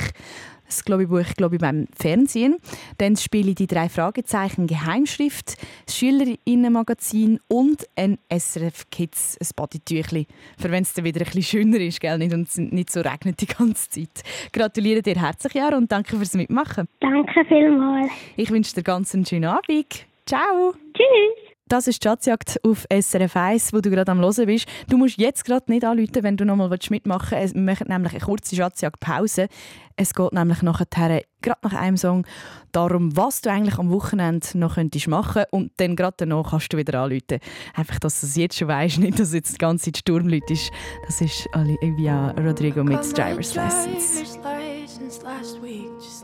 das 0.72 0.84
Globi-Buch 0.84 1.34
glaube 1.36 1.56
ich, 1.56 1.60
beim 1.60 1.86
Fernsehen. 1.94 2.56
Dann 2.98 3.16
spiele 3.16 3.50
ich 3.50 3.56
die 3.56 3.66
drei 3.66 3.88
Fragezeichen 3.88 4.66
Geheimschrift, 4.66 5.56
das 5.86 5.96
Schülerinnenmagazin 5.96 7.40
und 7.48 7.86
ein 7.96 8.18
SRF 8.30 8.90
Kids 8.90 9.38
ein 9.40 9.48
Bodytüchli. 9.56 10.26
Für 10.58 10.70
wenn 10.70 10.82
es 10.82 10.94
dann 10.94 11.04
wieder 11.04 11.20
ein 11.20 11.26
bisschen 11.26 11.42
schöner 11.42 11.78
ist 11.78 12.00
gell? 12.00 12.18
Nicht, 12.18 12.34
und 12.34 12.72
nicht 12.72 12.90
so 12.90 13.00
regnet 13.00 13.40
die 13.40 13.46
ganze 13.46 13.88
Zeit. 13.88 14.22
Gratuliere 14.52 15.02
dir 15.02 15.16
herzlich, 15.16 15.54
Jara, 15.54 15.76
und 15.76 15.90
danke 15.90 16.16
fürs 16.16 16.34
Mitmachen. 16.34 16.88
Danke 17.00 17.44
vielmals. 17.46 18.10
Ich 18.36 18.50
wünsche 18.50 18.74
dir 18.74 18.82
ganz 18.82 19.14
einen 19.14 19.26
schönen 19.26 19.46
Abend. 19.46 20.06
Ciao. 20.26 20.74
Tschüss. 20.94 21.51
Das 21.72 21.86
ist 21.86 22.04
Schatzjagd 22.04 22.60
auf 22.64 22.84
SRF 22.92 23.34
1, 23.34 23.72
wo 23.72 23.80
du 23.80 23.88
gerade 23.88 24.12
am 24.12 24.20
Hören 24.20 24.44
bist. 24.44 24.68
Du 24.90 24.98
musst 24.98 25.16
jetzt 25.16 25.42
gerade 25.46 25.72
nicht 25.72 25.86
anrufen, 25.86 26.22
wenn 26.22 26.36
du 26.36 26.44
noch 26.44 26.54
mal 26.54 26.68
mitmachen 26.68 27.38
willst. 27.38 27.54
Wir 27.54 27.62
machen 27.62 27.86
nämlich 27.88 28.12
eine 28.12 28.20
kurze 28.20 28.54
Schatzjagd-Pause. 28.54 29.48
Es 29.96 30.12
geht 30.12 30.32
nämlich 30.34 30.60
nachher, 30.60 31.22
gerade 31.40 31.60
nach 31.62 31.72
einem 31.72 31.96
Song, 31.96 32.26
darum, 32.72 33.16
was 33.16 33.40
du 33.40 33.50
eigentlich 33.50 33.78
am 33.78 33.90
Wochenende 33.90 34.46
noch 34.52 34.74
könntest 34.74 35.08
machen 35.08 35.44
und 35.50 35.72
dann 35.78 35.96
gerade 35.96 36.16
danach 36.18 36.50
kannst 36.50 36.70
du 36.74 36.76
wieder 36.76 37.00
anrufen. 37.00 37.38
Einfach, 37.72 37.98
dass 38.00 38.20
du 38.20 38.26
es 38.26 38.36
jetzt 38.36 38.58
schon 38.58 38.68
weißt, 38.68 38.98
nicht, 38.98 39.18
dass 39.18 39.32
jetzt 39.32 39.54
die 39.54 39.58
ganze 39.58 39.86
Zeit 39.86 39.96
Sturmleute 39.96 40.52
ist. 40.52 40.70
Das 41.06 41.22
ist 41.22 41.48
Olivia 41.54 42.32
Rodrigo 42.32 42.84
mit 42.84 43.00
Driver's 43.16 43.54
Lessons. 43.54 44.38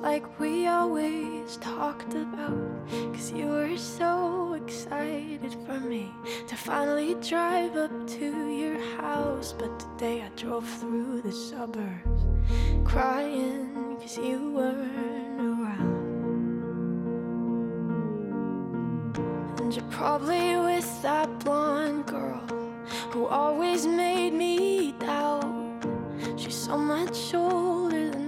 Like 0.00 0.38
we 0.38 0.67
always 0.67 1.57
talked 1.57 2.14
about. 2.14 2.57
Cause 3.12 3.33
you 3.33 3.47
were 3.47 3.76
so 3.76 4.55
excited 4.55 5.55
for 5.67 5.81
me 5.81 6.11
to 6.47 6.57
finally 6.57 7.14
drive 7.17 7.76
up 7.76 8.07
to 8.07 8.49
your 8.49 8.78
house. 9.00 9.52
But 9.52 9.78
today 9.81 10.23
I 10.23 10.28
drove 10.37 10.69
through 10.69 11.23
the 11.23 11.33
suburbs 11.33 12.23
crying 12.85 13.97
cause 14.00 14.17
you 14.19 14.52
weren't 14.52 15.40
around. 15.40 15.99
And 19.61 19.75
you're 19.75 19.90
probably 19.90 20.57
with 20.57 21.02
that 21.02 21.38
blonde 21.40 22.07
girl 22.07 22.47
who 23.11 23.26
always 23.26 23.87
made 23.87 24.33
me 24.33 24.93
doubt. 25.00 25.85
She's 26.37 26.55
so 26.55 26.78
much 26.78 27.35
older 27.35 28.11
than 28.11 28.27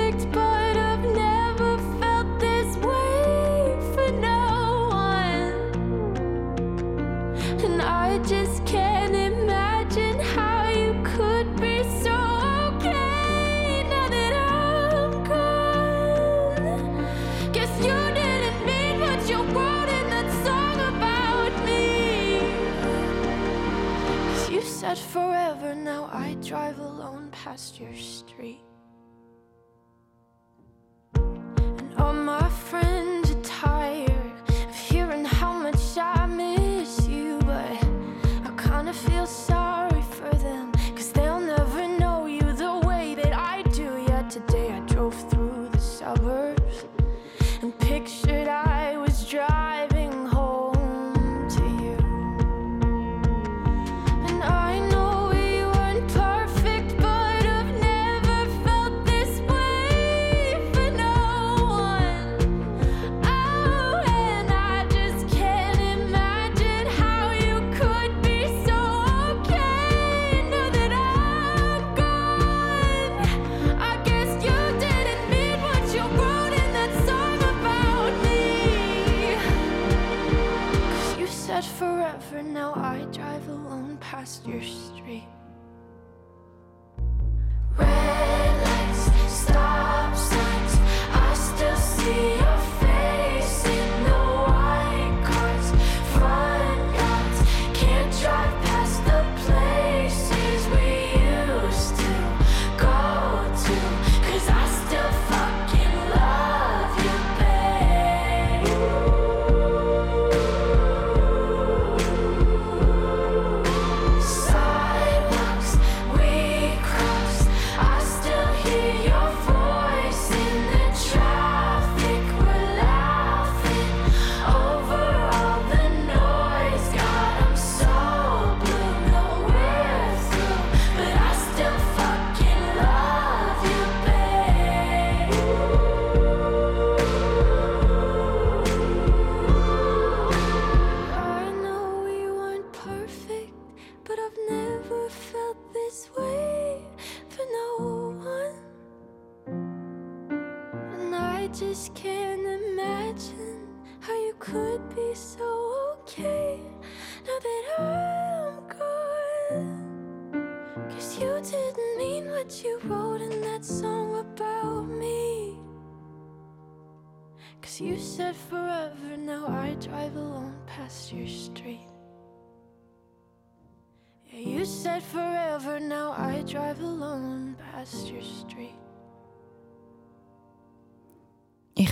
said 24.95 25.11
forever, 25.11 25.73
now 25.73 26.09
I 26.11 26.35
drive 26.45 26.77
alone 26.79 27.29
past 27.31 27.79
your 27.79 27.95
street. 27.95 28.59
And 31.15 31.93
all 31.97 32.13
my 32.13 32.40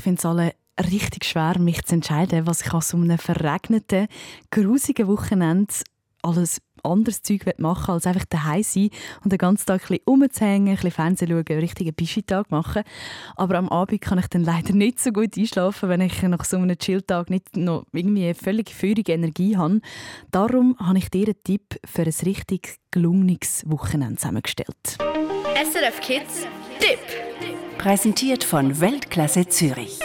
finde 0.09 0.19
es 0.19 0.25
alle 0.25 0.53
richtig 0.89 1.25
schwer, 1.25 1.59
mich 1.59 1.83
zu 1.83 1.95
entscheiden, 1.95 2.47
was 2.47 2.61
ich 2.61 2.73
an 2.73 2.81
so 2.81 2.97
einem 2.97 3.17
verregneten, 3.17 4.07
grusigen 4.49 5.07
Wochenende 5.07 5.73
alles 6.23 6.61
anderes 6.81 7.21
Zeug 7.21 7.41
machen 7.57 7.91
als 7.91 8.07
einfach 8.07 8.25
daheim 8.25 8.63
sein 8.63 8.89
und 9.23 9.31
den 9.31 9.37
ganzen 9.37 9.65
Tag 9.65 9.81
ein 9.83 9.87
bisschen 9.87 10.05
rumzuhängen, 10.07 10.69
ein 10.69 10.75
bisschen 10.75 10.91
Fernsehen 10.91 11.29
schauen, 11.29 11.45
einen 11.47 11.59
richtigen 11.59 11.93
Bischi-Tag 11.93 12.49
machen. 12.49 12.83
Aber 13.35 13.57
am 13.57 13.69
Abend 13.69 14.01
kann 14.01 14.17
ich 14.17 14.27
dann 14.27 14.43
leider 14.43 14.73
nicht 14.73 14.99
so 14.99 15.11
gut 15.11 15.37
einschlafen, 15.37 15.89
wenn 15.89 16.01
ich 16.01 16.21
nach 16.23 16.45
so 16.45 16.57
einem 16.57 16.77
Chill-Tag 16.77 17.29
nicht 17.29 17.55
noch 17.55 17.85
irgendwie 17.91 18.25
eine 18.25 18.35
völlig 18.35 18.73
feurige 18.73 19.11
Energie 19.11 19.57
habe. 19.57 19.81
Darum 20.31 20.75
habe 20.79 20.97
ich 20.97 21.09
dir 21.09 21.27
einen 21.27 21.43
Tipp 21.43 21.79
für 21.85 22.03
ein 22.03 22.13
richtig 22.25 22.79
gelungenes 22.91 23.63
Wochenende 23.67 24.15
zusammengestellt. 24.15 24.97
SRF 24.97 25.99
Kids 26.01 26.47
Tipp. 26.79 27.28
Präsentiert 27.79 28.43
von 28.43 28.81
Weltklasse 28.81 29.47
Zürich. 29.47 29.99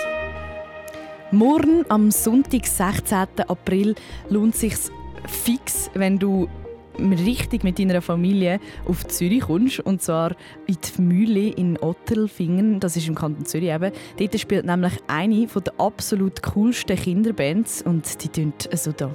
Morgen 1.33 1.85
am 1.89 2.13
Sonntag, 2.13 2.69
16. 2.69 3.27
April, 3.49 3.97
lohnt 4.31 4.55
es 4.55 4.61
sich 4.61 4.75
fix, 5.27 5.91
wenn 5.93 6.21
du 6.21 6.49
richtig 7.01 7.65
mit 7.65 7.81
deiner 7.81 8.01
Familie 8.01 8.61
auf 8.87 9.05
Zürich 9.09 9.41
kommst. 9.41 9.81
Und 9.81 10.01
zwar 10.03 10.37
in 10.69 10.77
die 10.77 11.03
Mühle 11.03 11.49
in 11.49 11.77
Ottelfingen. 11.77 12.79
Das 12.79 12.97
ist 12.97 13.09
im 13.09 13.17
Kanton 13.17 13.45
Zürich 13.45 13.71
eben. 13.71 13.91
Dort 14.19 14.39
spielt 14.39 14.67
nämlich 14.67 14.93
eine 15.09 15.45
der 15.45 15.73
absolut 15.79 16.45
coolsten 16.45 16.97
Kinderbands. 16.97 17.83
Und 17.83 18.23
die 18.23 18.29
tönt 18.29 18.69
so 18.73 18.93
da. 18.93 19.11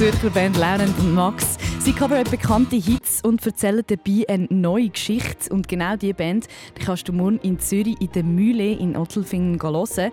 Zürcher 0.00 0.30
Band 0.30 0.56
Lernend 0.56 0.98
und 0.98 1.12
Max. 1.14 1.58
Sie 1.80 1.92
covern 1.92 2.24
bekannte 2.24 2.76
Hits 2.76 3.20
und 3.22 3.44
erzählen 3.44 3.82
dabei 3.86 4.24
eine 4.30 4.46
neue 4.48 4.88
Geschichte. 4.88 5.52
Und 5.52 5.68
genau 5.68 5.94
diese 5.96 6.14
Band 6.14 6.46
die 6.78 6.82
kannst 6.82 7.06
du 7.06 7.12
morgen 7.12 7.38
in 7.40 7.60
Zürich 7.60 8.00
in 8.00 8.10
der 8.12 8.24
Mühle 8.24 8.72
in 8.72 8.96
Ottelfingen 8.96 9.60
hören. 9.60 10.10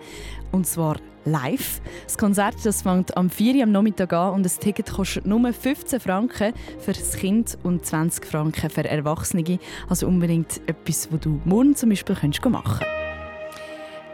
Und 0.52 0.68
zwar 0.68 0.98
live. 1.24 1.80
Das 2.04 2.18
Konzert 2.18 2.56
das 2.66 2.82
fängt 2.82 3.16
am 3.16 3.30
4 3.30 3.56
Uhr 3.56 3.64
am 3.64 3.72
Nachmittag 3.72 4.12
an 4.12 4.34
und 4.34 4.44
das 4.44 4.60
Ticket 4.60 4.92
kostet 4.92 5.26
nur 5.26 5.54
15 5.54 6.02
Franken 6.02 6.52
für 6.80 6.92
das 6.92 7.14
Kind 7.16 7.58
und 7.64 7.86
20 7.86 8.26
Franken 8.26 8.70
für 8.70 8.84
Erwachsene. 8.84 9.58
Also 9.88 10.06
unbedingt 10.06 10.60
etwas, 10.68 11.08
was 11.14 11.22
du 11.22 11.40
morgen 11.46 11.78
zum 11.78 11.92
Beispiel 11.92 12.14
machen 12.14 12.34
kannst. 12.44 13.07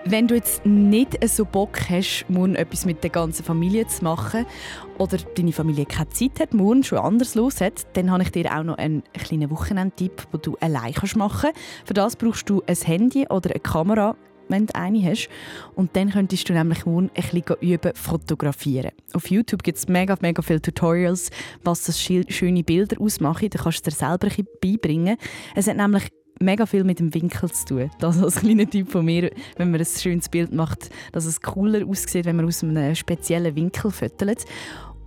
Wenn 0.05 0.27
du 0.27 0.35
jetzt 0.35 0.65
nicht 0.65 1.17
so 1.29 1.45
Bock 1.45 1.79
hast, 1.89 2.25
morgen 2.27 2.55
etwas 2.55 2.85
mit 2.85 3.01
der 3.03 3.09
ganzen 3.09 3.45
Familie 3.45 3.87
zu 3.87 4.03
machen 4.03 4.45
oder 4.97 5.17
deine 5.35 5.53
Familie 5.53 5.85
keine 5.85 6.09
Zeit 6.09 6.41
hat, 6.41 6.53
morgen 6.53 6.83
schon 6.83 6.97
anders 6.97 7.35
los 7.35 7.61
hat, 7.61 7.87
dann 7.95 8.11
habe 8.11 8.23
ich 8.23 8.31
dir 8.31 8.53
auch 8.53 8.63
noch 8.63 8.77
einen 8.77 9.03
kleinen 9.13 9.49
Wochenendtipp, 9.49 10.29
den 10.29 10.41
du 10.41 10.57
allein 10.59 10.93
machen 11.15 11.51
kannst. 11.53 11.59
Für 11.85 11.93
das 11.93 12.17
brauchst 12.17 12.49
du 12.49 12.61
ein 12.67 12.75
Handy 12.75 13.27
oder 13.29 13.51
eine 13.51 13.61
Kamera, 13.61 14.17
wenn 14.49 14.65
du 14.65 14.75
eine 14.75 15.01
hast. 15.09 15.29
Und 15.73 15.95
dann 15.95 16.11
könntest 16.11 16.49
du 16.49 16.53
nämlich 16.53 16.85
morgen 16.85 17.09
ein 17.15 17.23
bisschen 17.23 17.55
üben, 17.61 17.95
fotografieren. 17.95 18.91
Auf 19.13 19.31
YouTube 19.31 19.63
gibt 19.63 19.77
es 19.77 19.87
mega, 19.87 20.17
mega 20.19 20.41
viele 20.41 20.61
Tutorials, 20.61 21.29
was 21.63 21.83
das 21.83 22.01
schöne 22.01 22.63
Bilder 22.63 22.99
ausmacht. 22.99 23.55
Da 23.55 23.57
kannst 23.57 23.85
du 23.85 23.89
dir 23.89 23.95
selber 23.95 24.27
ein 24.27 24.35
bisschen 24.35 24.47
beibringen. 24.61 25.15
Es 25.55 25.67
hat 25.67 25.77
nämlich 25.77 26.09
mega 26.43 26.65
viel 26.65 26.83
mit 26.83 26.99
dem 26.99 27.13
Winkel 27.13 27.51
zu 27.51 27.65
tun. 27.65 27.91
Das 27.99 28.21
als 28.21 28.35
kleiner 28.35 28.69
Tipp 28.69 28.91
von 28.91 29.05
mir, 29.05 29.31
wenn 29.57 29.71
man 29.71 29.79
ein 29.79 29.85
schönes 29.85 30.29
Bild 30.29 30.53
macht, 30.53 30.89
dass 31.11 31.25
es 31.25 31.41
cooler 31.41 31.87
aussieht, 31.87 32.25
wenn 32.25 32.35
man 32.35 32.45
aus 32.45 32.63
einem 32.63 32.95
speziellen 32.95 33.55
Winkel 33.55 33.91
fotografiert. 33.91 34.45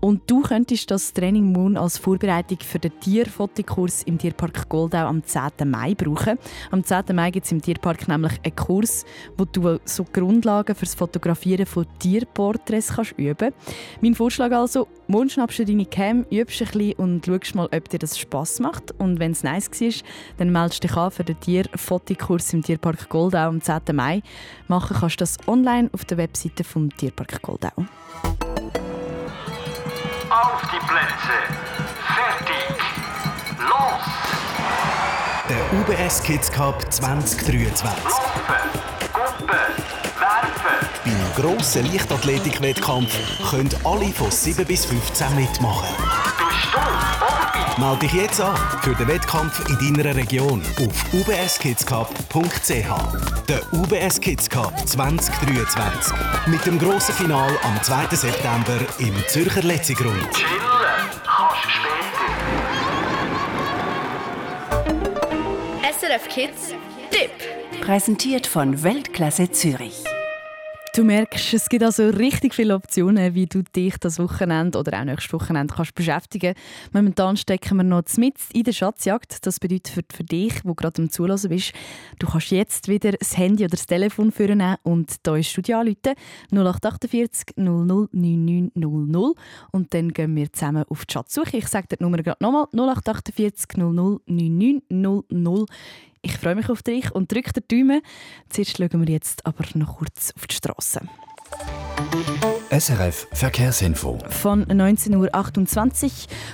Und 0.07 0.31
du 0.31 0.41
könntest 0.41 0.89
das 0.93 1.13
Training 1.13 1.51
Moon 1.51 1.77
als 1.77 1.99
Vorbereitung 1.99 2.59
für 2.61 2.79
den 2.79 2.93
Tierfotokurs 3.01 4.05
im 4.05 4.19
Tierpark 4.19 4.69
Goldau 4.69 5.09
am 5.09 5.25
10. 5.25 5.69
Mai 5.69 5.97
brauchen. 5.97 6.39
Am 6.71 6.85
10. 6.85 7.07
Mai 7.13 7.33
gibt 7.33 7.45
es 7.45 7.51
im 7.51 7.61
Tierpark 7.61 8.07
nämlich 8.07 8.35
einen 8.45 8.55
Kurs, 8.55 9.05
wo 9.37 9.47
du 9.47 9.81
so 9.85 10.05
Grundlagen 10.05 10.77
für 10.77 10.85
das 10.85 10.95
Fotografieren 10.95 11.67
von 11.67 11.87
Tierporträts 11.99 12.95
kannst 12.95 13.19
üben 13.19 13.53
Mein 14.01 14.15
Vorschlag 14.15 14.53
also, 14.53 14.87
morgen 15.09 15.29
schnappst 15.29 15.59
du 15.59 15.65
deine 15.65 15.87
Cam, 15.87 16.25
übst 16.31 16.63
ein 16.63 16.69
bisschen 16.69 16.93
und 16.93 17.27
schaust 17.27 17.57
mal, 17.57 17.69
ob 17.73 17.89
dir 17.89 17.99
das 17.99 18.17
Spass 18.17 18.61
macht. 18.61 18.95
Und 19.01 19.19
wenn 19.19 19.33
es 19.33 19.43
nice 19.43 19.73
war, 19.73 20.07
dann 20.37 20.53
meldest 20.53 20.85
du 20.85 20.87
dich 20.87 20.97
an 20.97 21.11
für 21.11 21.25
den 21.25 21.41
Tierfotokurs 21.41 22.53
im 22.53 22.63
Tierpark 22.63 23.09
Goldau 23.09 23.49
am 23.49 23.61
10. 23.61 23.81
Mai. 23.93 24.23
Machen 24.69 24.99
kannst 25.01 25.17
du 25.17 25.23
das 25.25 25.37
online 25.49 25.91
auf 25.93 26.05
der 26.05 26.17
Webseite 26.17 26.63
vom 26.63 26.97
Tierpark 26.97 27.43
Goldau. 27.43 27.73
Auf 30.37 30.61
die 30.71 30.79
Plätze. 30.87 31.39
Fertig. 32.15 32.77
Los. 33.59 34.05
Der 35.49 35.73
UBS 35.81 36.23
Kids 36.23 36.53
Cup 36.53 36.93
2023. 36.93 38.05
Laufen. 38.05 38.71
Gumpen. 39.15 39.57
Werfen. 40.19 40.89
Beim 41.07 41.43
grossen 41.43 41.91
Leichtathletik-Wettkampf 41.91 43.15
können 43.51 43.71
alle 43.85 44.13
von 44.13 44.31
7 44.31 44.67
bis 44.67 44.85
15 44.85 45.35
mitmachen. 45.37 45.89
Bist 46.37 46.69
du 46.71 47.36
Melde 47.79 47.99
dich 47.99 48.15
jetzt 48.15 48.41
an 48.41 48.57
für 48.81 48.95
den 48.95 49.07
Wettkampf 49.07 49.63
in 49.69 49.95
deiner 49.95 50.17
Region 50.17 50.63
auf 50.81 51.13
ubskidscup.ch. 51.13 52.71
Der 53.49 53.61
UBS 53.75 54.19
Kids 54.19 54.49
Cup 54.49 54.73
2023 54.89 56.15
mit 56.47 56.65
dem 56.65 56.79
grossen 56.79 57.15
Final 57.15 57.51
am 57.63 57.83
2. 57.83 58.17
September 58.17 58.79
im 58.99 59.15
Zürcher 59.29 59.63
Letzigrund. 59.63 60.27
Chillen 60.33 60.51
kannst 61.27 61.65
später. 61.69 62.25
SRF 66.01 66.29
Kids 66.29 66.75
Tipp. 67.11 67.31
Präsentiert 67.83 68.47
von 68.47 68.83
Weltklasse 68.83 69.51
Zürich. 69.51 70.03
Du 70.97 71.05
merkst, 71.05 71.53
es 71.53 71.69
gibt 71.69 71.83
also 71.83 72.09
richtig 72.09 72.55
viele 72.55 72.75
Optionen, 72.75 73.35
wie 73.35 73.45
du 73.45 73.63
dich 73.63 73.99
das 73.99 74.19
Wochenende 74.19 74.79
oder 74.79 74.99
auch 74.99 75.05
nächstes 75.05 75.31
Wochenende 75.35 75.75
kannst 75.75 75.95
beschäftigen 75.95 76.55
Momentan 76.91 77.37
stecken 77.37 77.77
wir 77.77 77.85
noch 77.85 78.05
mit 78.17 78.37
in 78.55 78.63
der 78.63 78.73
Schatzjagd. 78.73 79.45
Das 79.45 79.61
bedeutet 79.61 79.89
für, 79.89 80.01
für 80.11 80.25
dich, 80.25 80.65
wo 80.65 80.73
gerade 80.73 81.03
am 81.03 81.11
Zulassen 81.11 81.51
bist, 81.51 81.75
du 82.19 82.27
kannst 82.27 82.51
jetzt 82.51 82.89
wieder 82.89 83.13
das 83.13 83.37
Handy 83.37 83.65
oder 83.65 83.73
das 83.73 83.85
Telefon 83.85 84.33
führen 84.33 84.77
und 84.85 85.17
da 85.23 85.37
ist 85.37 85.51
Studio 85.51 85.81
anrufen, 85.81 86.15
0848 86.51 87.57
00 87.57 88.09
9900 88.13 89.35
und 89.73 89.93
dann 89.93 90.15
gehen 90.15 90.35
wir 90.35 90.51
zusammen 90.51 90.85
auf 90.89 91.05
die 91.05 91.13
Schatzsuche. 91.13 91.59
Ich 91.59 91.69
sage 91.69 91.89
die 91.93 92.03
Nummer 92.03 92.23
gerade 92.23 92.43
nochmal, 92.43 92.69
0848 92.73 93.77
00 93.77 94.21
9900. 94.25 95.69
Ich 96.27 96.39
freue 96.39 96.57
mich 96.57 96.69
auf 96.71 96.83
dich 96.83 97.13
und 97.13 97.31
drücke 97.31 97.53
die 97.53 97.69
Daumen. 97.69 98.03
Zuerst 98.49 98.79
schauen 98.79 99.07
wir 99.07 99.15
jetzt 99.15 99.47
aber 99.47 99.65
noch 99.75 99.99
kurz 99.99 100.33
auf 100.35 100.49
die 100.49 100.57
Straße. 100.57 101.03
SRF 102.79 103.27
Verkehrsinfo. 103.33 104.19
Von 104.29 104.67
19.28 104.67 106.05
Uhr. 106.05 106.11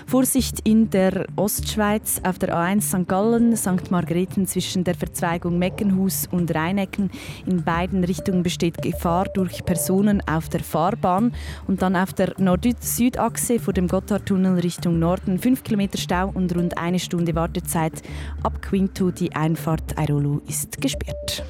Vorsicht 0.06 0.61
in 0.62 0.88
der 0.88 1.26
Ostschweiz 1.35 2.20
auf 2.22 2.38
der 2.38 2.56
A1 2.56 2.82
St. 2.82 3.08
Gallen, 3.08 3.56
St. 3.56 3.90
Margrethen 3.90 4.46
zwischen 4.46 4.85
der 4.85 4.94
Verzweigung 4.94 5.58
Meckenhus 5.58 6.28
und 6.30 6.54
Rheinecken. 6.54 7.11
In 7.44 7.64
beiden 7.64 8.04
Richtungen 8.04 8.44
besteht 8.44 8.80
Gefahr 8.82 9.24
durch 9.35 9.64
Personen 9.64 10.22
auf 10.28 10.48
der 10.48 10.61
Fahrbahn. 10.61 11.35
Und 11.66 11.82
dann 11.82 11.96
auf 11.96 12.12
der 12.12 12.35
Nord-Süd-Achse 12.38 13.58
vor 13.58 13.72
dem 13.72 13.88
Gotthardtunnel 13.88 14.61
Richtung 14.61 15.00
Norden 15.00 15.40
5 15.40 15.64
Kilometer 15.64 15.98
Stau 15.98 16.30
und 16.32 16.54
rund 16.54 16.78
eine 16.78 17.00
Stunde 17.00 17.35
Wartezeit. 17.35 18.00
Ab 18.44 18.62
Quinto 18.62 19.11
die 19.11 19.35
Einfahrt 19.35 19.98
Airolo 19.98 20.40
ist 20.46 20.80
gesperrt. 20.80 21.42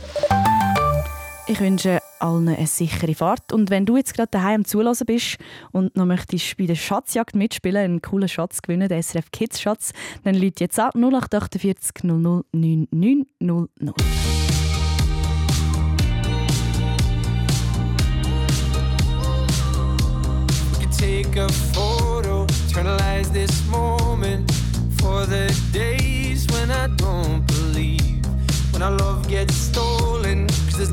Ich 1.46 1.60
wünsche 1.60 2.01
allen 2.22 2.48
eine 2.48 2.66
sichere 2.66 3.14
Fahrt. 3.14 3.52
Und 3.52 3.70
wenn 3.70 3.84
du 3.84 3.96
jetzt 3.96 4.14
gerade 4.14 4.30
daheim 4.30 4.64
zulassen 4.64 5.06
bist 5.06 5.38
und 5.72 5.96
noch 5.96 6.06
möchtest 6.06 6.56
bei 6.56 6.66
der 6.66 6.76
Schatzjagd 6.76 7.34
mitspielen, 7.34 7.82
einen 7.82 8.02
coolen 8.02 8.28
Schatz 8.28 8.62
gewinnen, 8.62 8.88
den 8.88 9.02
SRF 9.02 9.30
Kids 9.32 9.60
Schatz, 9.60 9.92
dann 10.24 10.34
lüt 10.34 10.60
jetzt 10.60 10.78
an 10.78 10.90
0848 10.94 12.04
00 12.04 12.44
9900. 12.52 13.94
Take 20.98 21.36
a 21.36 21.48
photo, 21.74 22.46
eternalize 22.68 23.32
this 23.32 23.66
moment 23.66 24.48
for 25.00 25.26
the 25.26 25.52
days 25.72 26.46
when 26.52 26.70
I 26.70 26.86
don't 26.96 27.44
believe, 27.44 28.22
when 28.70 28.82
our 28.82 28.92
love 28.92 29.26
gets 29.28 29.68
stolen. 29.68 30.51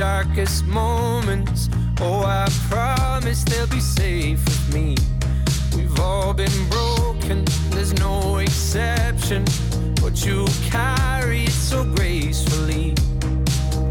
darkest 0.00 0.64
moments. 0.66 1.68
Oh, 2.00 2.22
I 2.24 2.48
promise 2.70 3.44
they'll 3.44 3.66
be 3.66 3.80
safe 3.80 4.42
with 4.44 4.74
me. 4.74 4.96
All 6.00 6.32
been 6.32 6.68
broken, 6.68 7.44
there's 7.70 7.92
no 7.94 8.38
exception. 8.38 9.44
But 10.00 10.24
you 10.24 10.46
carry 10.70 11.44
it 11.44 11.52
so 11.52 11.84
gracefully. 11.84 12.94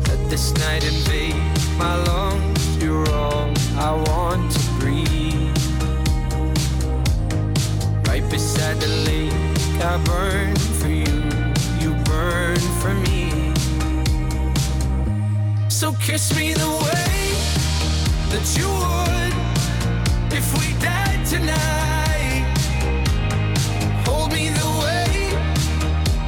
Let 0.07 0.29
this 0.29 0.53
night 0.55 0.83
invade 0.83 1.35
my 1.77 1.95
lungs. 2.03 2.83
You're 2.83 3.09
all 3.11 3.53
I 3.77 3.91
want 4.09 4.51
to 4.51 4.59
breathe. 4.79 5.55
Right 8.07 8.27
beside 8.29 8.77
the 8.81 8.91
lake, 9.07 9.83
I 9.83 9.97
burn 10.03 10.55
for 10.79 10.89
you. 10.89 11.19
You 11.79 11.91
burn 12.03 12.59
for 12.81 12.93
me. 13.05 13.53
So 15.69 15.93
kiss 15.93 16.35
me 16.35 16.53
the 16.53 16.69
way 16.85 17.19
that 18.31 18.45
you 18.57 18.67
would 18.67 19.38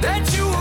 that 0.02 0.34
you 0.34 0.61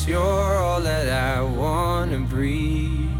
lungs. 0.00 0.08
You're 0.08 0.56
all 0.56 0.80
that 0.80 1.08
I 1.08 1.42
wanna 1.42 2.20
breathe. 2.20 3.10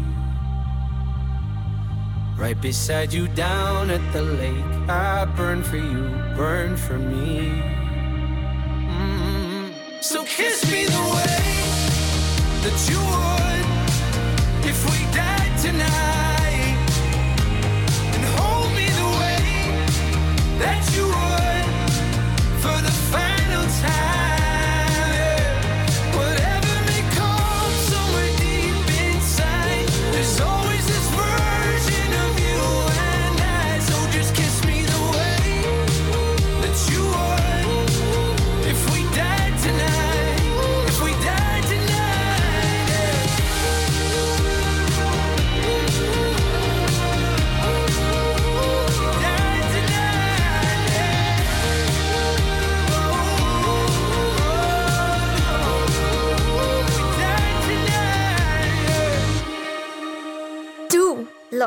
Right 2.37 2.59
beside 2.59 3.13
you 3.13 3.27
down 3.27 3.89
at 3.89 4.13
the 4.13 4.21
lake. 4.21 4.89
I 4.89 5.25
burn 5.25 5.63
for 5.63 5.77
you, 5.77 6.09
burn 6.35 6.77
for 6.77 6.97
me. 6.97 7.80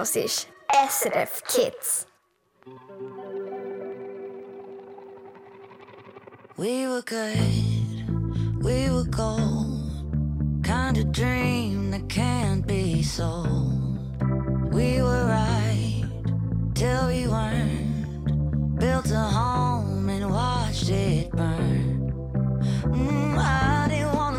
Hörst 0.05 0.49
SRF 0.71 1.43
Kids. 1.49 2.07
We 6.59 6.87
were 6.87 7.01
good, 7.01 8.63
we 8.63 8.91
were 8.91 9.05
gold. 9.05 10.61
Kind 10.63 10.99
of 10.99 11.11
dream 11.11 11.91
that 11.93 12.07
can't 12.11 12.67
be 12.67 13.03
sold. 13.03 13.99
We 14.75 15.01
were 15.01 15.25
right 15.27 16.05
till 16.75 17.07
we 17.07 17.27
weren't. 17.27 18.79
Built 18.79 19.11
a 19.11 19.21
home 19.39 20.11
and 20.11 20.31
watched 20.31 20.91
it 20.91 21.31
burn. 21.31 22.13
Mm, 22.83 23.39
I 23.39 23.89
didn't 23.89 24.15
wanna 24.15 24.34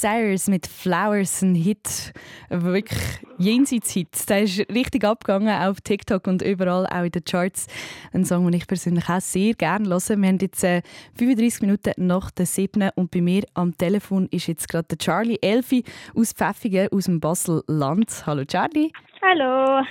Cyrus 0.00 0.48
mit 0.48 0.66
Flowers, 0.66 1.40
ein 1.40 1.54
Hit, 1.54 2.12
wirklich 2.50 3.00
jenseits 3.38 3.92
Hit. 3.92 4.28
Der 4.28 4.42
ist 4.42 4.58
richtig 4.70 5.04
abgegangen 5.04 5.48
auf 5.48 5.80
TikTok 5.80 6.26
und 6.26 6.42
überall, 6.42 6.86
auch 6.86 7.04
in 7.04 7.12
den 7.12 7.24
Charts. 7.24 7.66
Ein 8.12 8.26
Song, 8.26 8.44
den 8.44 8.54
ich 8.54 8.66
persönlich 8.66 9.08
auch 9.08 9.20
sehr 9.20 9.54
gerne 9.54 9.88
höre. 9.88 10.00
Wir 10.18 10.28
haben 10.28 10.38
jetzt 10.38 10.62
äh, 10.64 10.82
35 11.18 11.62
Minuten 11.62 11.92
nach 11.96 12.30
der 12.30 12.44
7. 12.44 12.90
und 12.94 13.10
bei 13.10 13.22
mir 13.22 13.44
am 13.54 13.76
Telefon 13.76 14.28
ist 14.30 14.48
jetzt 14.48 14.68
gerade 14.68 14.88
der 14.88 14.98
Charlie 14.98 15.38
Elfi 15.40 15.82
aus 16.14 16.32
Pfäffingen, 16.32 16.88
aus 16.92 17.04
dem 17.04 17.18
Basel-Land. 17.18 18.26
Hallo 18.26 18.44
Charlie. 18.44 18.92
Hallo. 19.22 19.82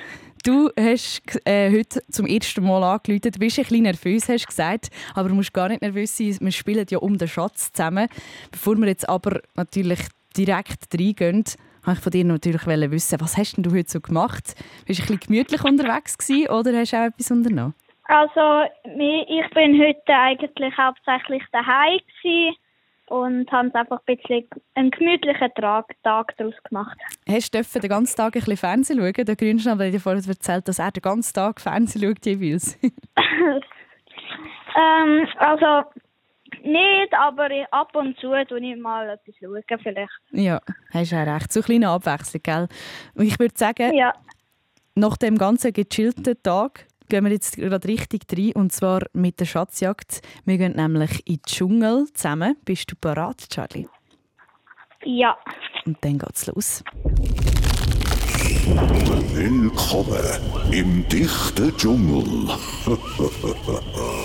Du 0.46 0.70
hast 0.80 1.24
äh, 1.48 1.72
heute 1.72 2.02
zum 2.12 2.28
ersten 2.28 2.64
Mal 2.64 2.84
angerufen. 2.84 3.32
Du 3.32 3.40
bist 3.40 3.58
ein 3.58 3.64
bisschen 3.64 3.82
nervös, 3.82 4.30
hast 4.30 4.46
gesagt. 4.46 4.92
Aber 5.16 5.30
du 5.30 5.34
musst 5.34 5.56
gar 5.56 5.70
nicht 5.70 5.82
nervös 5.82 6.16
sein. 6.16 6.38
Wir 6.40 6.52
spielen 6.52 6.86
ja 6.88 7.00
um 7.00 7.18
den 7.18 7.28
Schatz 7.28 7.74
zusammen. 7.74 8.08
Bevor 8.52 8.76
wir 8.76 8.88
jetzt 8.88 9.10
aber 9.10 9.42
natürlich 9.56 10.02
direkt 10.38 10.94
reingehen, 10.94 11.46
wollte 11.84 11.98
ich 11.98 12.00
von 12.00 12.12
dir 12.12 12.26
natürlich 12.26 12.64
wissen, 12.68 13.22
was 13.22 13.38
hast 13.38 13.58
du 13.58 13.72
heute 13.72 13.90
so 13.90 14.00
gemacht? 14.00 14.54
Bist 14.86 15.00
du 15.00 15.04
ein 15.04 15.18
bisschen 15.18 15.20
gemütlich 15.20 15.64
unterwegs 15.64 16.16
gewesen, 16.16 16.50
oder 16.50 16.78
hast 16.78 16.94
du 16.94 16.98
auch 16.98 17.06
etwas 17.06 17.32
unternommen? 17.32 17.74
Also, 18.04 18.70
ich 18.84 19.50
bin 19.56 19.82
heute 19.82 20.14
eigentlich 20.14 20.78
hauptsächlich 20.78 21.42
daheim 21.54 22.00
gewesen 22.22 22.56
und 23.08 23.52
haben 23.52 23.74
einfach 23.74 24.00
ein 24.06 24.18
bisschen 24.18 24.48
einen 24.74 24.92
gemütlichen 24.92 25.50
Tag, 25.56 25.96
Tag 26.04 26.36
daraus 26.38 26.56
gemacht. 26.64 26.98
Hast 27.28 27.54
du 27.54 27.80
den 27.80 27.90
ganzen 27.90 28.16
Tag 28.16 28.36
ein 28.36 28.40
bisschen 28.40 28.58
Fernsehen 28.58 29.00
schauen? 29.00 29.26
Der 29.26 29.36
Grünschnabel 29.36 29.88
hat 29.88 29.94
dir 29.94 30.00
vorhin 30.00 30.24
erzählt, 30.28 30.68
dass 30.68 30.80
er 30.80 30.92
den 30.92 31.02
ganzen 31.02 31.34
Tag 31.34 31.62
Fernsehen 31.62 32.02
schaut 32.02 32.26
jeweils. 32.26 32.78
ähm, 32.84 32.92
also 35.38 35.88
nicht, 36.64 37.14
aber 37.14 37.50
ab 37.72 37.96
und 37.96 38.18
zu 38.18 38.28
schaue 38.28 38.60
ich 38.60 38.78
mal 38.78 39.10
etwas 39.10 39.36
schauen 39.40 39.64
vielleicht. 39.82 40.12
Ja, 40.32 40.60
hast 40.92 41.12
du 41.12 41.16
auch 41.16 41.28
recht. 41.28 41.54
So 41.54 41.60
eine 41.60 41.66
kleine 41.66 41.90
Abwechslung, 41.90 42.42
gell? 42.44 42.68
Und 43.14 43.26
ich 43.26 43.40
würde 43.40 43.54
sagen, 43.56 43.94
ja. 43.94 44.14
nach 44.96 45.18
dem 45.18 45.38
ganzen 45.38 45.74
gechillten 45.74 46.42
Tag 46.42 46.88
gehen 47.10 47.24
wir 47.26 47.32
jetzt 47.32 47.58
gerade 47.58 47.88
richtig 47.88 48.24
rein 48.32 48.52
und 48.54 48.72
zwar 48.72 49.04
mit 49.14 49.40
der 49.40 49.46
Schatzjagd. 49.46 50.22
Wir 50.46 50.58
gehen 50.58 50.76
nämlich 50.76 51.28
in 51.28 51.36
den 51.36 51.42
Dschungel 51.46 52.08
zusammen. 52.14 52.58
Bist 52.66 52.92
du 52.92 52.96
bereit, 53.00 53.48
Charlie? 53.50 53.88
Ja. 55.04 55.38
Und 55.86 55.98
dann 56.02 56.18
geht's 56.18 56.48
los. 56.48 56.84
Willkommen 59.34 60.72
im 60.72 61.08
dichten 61.08 61.78
Dschungel. 61.78 62.26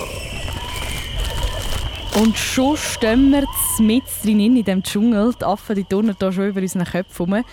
Und 2.18 2.37
schon 2.37 2.77
stehen 2.77 3.31
wir 3.31 3.46
mit 3.79 4.03
drin 4.23 4.40
in 4.40 4.55
diesem 4.57 4.83
Dschungel. 4.83 5.33
Die 5.40 5.44
Affen 5.44 5.77
die 5.77 5.85
turnen 5.85 6.16
hier 6.18 6.33
schon 6.33 6.49
über 6.49 6.61
unseren 6.61 6.85
Köpfen 6.85 7.29
herum. 7.29 7.44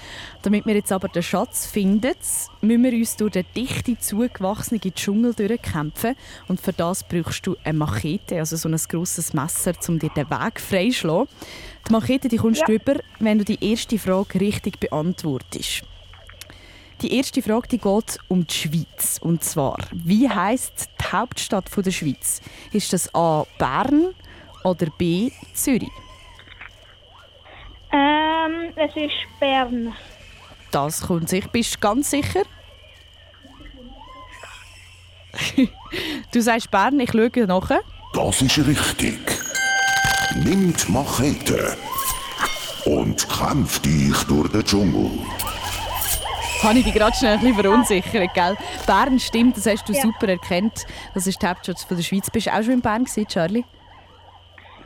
Damit 0.42 0.66
wir 0.66 0.74
jetzt 0.74 0.92
aber 0.92 1.08
den 1.08 1.22
Schatz 1.22 1.68
finden, 1.68 2.14
müssen 2.62 2.84
wir 2.84 2.94
uns 2.94 3.16
durch 3.16 3.34
den 3.34 3.46
dichten, 3.56 4.00
zugewachsenen 4.00 4.82
Dschungel 4.82 5.36
durchkämpfen. 5.36 6.16
Und 6.48 6.60
für 6.60 6.74
das 6.74 7.04
brauchst 7.04 7.46
du 7.46 7.56
eine 7.64 7.78
Machete, 7.78 8.40
also 8.40 8.56
so 8.56 8.68
ein 8.68 8.76
grosses 8.90 9.34
Messer, 9.34 9.74
um 9.88 10.00
dir 10.00 10.10
den 10.10 10.30
Weg 10.30 10.60
freizuschlagen. 10.60 11.28
Die 11.88 11.92
Machete 11.92 12.28
die 12.28 12.38
kommst 12.38 12.62
ja. 12.62 12.66
du 12.66 12.74
über, 12.74 12.96
wenn 13.20 13.38
du 13.38 13.46
die 13.46 13.64
erste 13.64 14.00
Frage 14.00 14.42
richtig 14.42 14.80
beantwortest. 14.80 15.84
Die 17.04 17.16
erste 17.16 17.44
Frage 17.44 17.68
die 17.68 17.78
geht 17.78 18.20
um 18.28 18.48
die 18.48 18.54
Schweiz. 18.54 19.20
Und 19.22 19.44
zwar, 19.44 19.78
wie 19.94 20.28
heißt 20.28 20.90
die 21.00 21.12
Hauptstadt 21.12 21.70
der 21.78 21.92
Schweiz? 21.92 22.42
Ist 22.74 22.92
das 22.92 23.14
A. 23.14 23.46
Bern, 23.60 24.16
oder 24.70 24.88
B. 24.98 25.32
Zürich? 25.54 25.90
Ähm, 27.92 28.74
es 28.76 28.96
ist 28.96 29.40
Bern. 29.40 29.94
Das 30.72 31.02
kommt 31.02 31.30
sich. 31.30 31.48
Bist 31.48 31.76
du 31.76 31.80
ganz 31.80 32.10
sicher? 32.10 32.44
du 36.32 36.42
sagst 36.42 36.70
Bern, 36.72 37.00
ich 37.00 37.12
schaue 37.12 37.48
nachher. 37.48 37.82
Das 38.14 38.42
ist 38.42 38.58
richtig. 38.66 39.20
Nimm 40.36 40.74
die 40.76 40.92
Machete 40.92 41.78
und 42.86 43.28
kämpf 43.30 43.80
dich 43.80 44.16
durch 44.24 44.52
den 44.52 44.64
Dschungel. 44.64 45.12
Habe 46.64 46.80
ich 46.80 46.86
dich 46.86 46.94
gerade 46.94 47.16
schnell 47.16 47.34
ein 47.34 47.40
bisschen 47.40 47.56
verunsichert, 47.56 48.34
gell? 48.34 48.58
Bern 48.86 49.20
stimmt, 49.20 49.58
das 49.58 49.68
hast 49.68 49.88
du 49.88 49.94
ja. 49.94 50.02
super 50.02 50.28
erkannt. 50.28 50.86
Das 51.14 51.28
ist 51.28 51.42
die 51.42 51.46
Hauptstadt 51.46 51.86
der 51.90 52.02
Schweiz. 52.02 52.30
Bist 52.32 52.48
du 52.48 52.54
auch 52.54 52.64
schon 52.64 52.74
in 52.74 52.82
Bern 52.82 53.06
gewesen, 53.06 53.28
Charlie? 53.28 53.64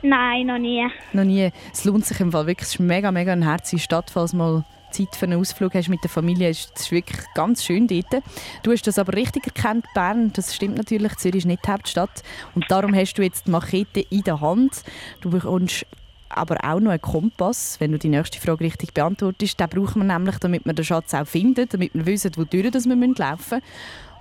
Nein, 0.02 0.46
noch 0.46 0.58
nie. 0.58 0.86
Noch 1.12 1.24
nie. 1.24 1.50
Es 1.72 1.84
lohnt 1.84 2.04
sich 2.04 2.18
im 2.20 2.32
Fall 2.32 2.46
wirklich. 2.46 2.68
Es 2.68 2.74
ist 2.74 2.80
mega, 2.80 3.12
mega 3.12 3.32
eine 3.32 3.46
herzige 3.46 3.80
Stadt, 3.80 4.10
falls 4.10 4.32
mal 4.32 4.64
Zeit 4.90 5.14
für 5.16 5.26
einen 5.26 5.40
Ausflug 5.40 5.74
hast 5.74 5.88
mit 5.88 6.02
der 6.02 6.10
Familie. 6.10 6.48
Es 6.48 6.70
ist 6.74 6.90
wirklich 6.90 7.20
ganz 7.34 7.64
schön 7.64 7.86
dort. 7.86 8.22
Du 8.62 8.72
hast 8.72 8.86
das 8.86 8.98
aber 8.98 9.14
richtig 9.14 9.46
erkannt, 9.46 9.86
Bern. 9.94 10.32
Das 10.32 10.54
stimmt 10.54 10.76
natürlich. 10.76 11.16
Zürich 11.16 11.38
ist 11.38 11.46
nicht 11.46 11.64
die 11.66 11.70
Hauptstadt. 11.70 12.22
Und 12.54 12.70
darum 12.70 12.94
hast 12.94 13.14
du 13.14 13.22
jetzt 13.22 13.46
die 13.46 13.50
Machete 13.50 14.00
in 14.00 14.22
der 14.22 14.40
Hand. 14.40 14.82
Du 15.20 15.30
bekommst 15.30 15.86
aber 16.28 16.56
auch 16.64 16.80
noch 16.80 16.90
einen 16.90 17.00
Kompass, 17.00 17.78
wenn 17.78 17.92
du 17.92 17.98
die 17.98 18.08
nächste 18.08 18.40
Frage 18.40 18.64
richtig 18.64 18.94
beantwortest. 18.94 19.60
Den 19.60 19.68
braucht 19.68 19.96
man 19.96 20.08
nämlich, 20.08 20.38
damit 20.38 20.66
man 20.66 20.74
den 20.74 20.84
Schatz 20.84 21.14
auch 21.14 21.26
findet, 21.26 21.74
damit 21.74 21.94
wir 21.94 22.06
wissen, 22.06 22.32
wodurch 22.36 22.72
wir 22.72 22.72
laufen 22.72 22.98
müssen. 22.98 23.62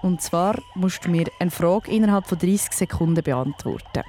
Und 0.02 0.22
zwar 0.22 0.58
musst 0.76 1.06
du 1.06 1.10
mir 1.10 1.28
eine 1.40 1.52
Frage 1.52 1.92
innerhalb 1.92 2.28
von 2.28 2.38
30 2.38 2.72
Sekunden 2.74 3.24
beantworten. 3.24 4.04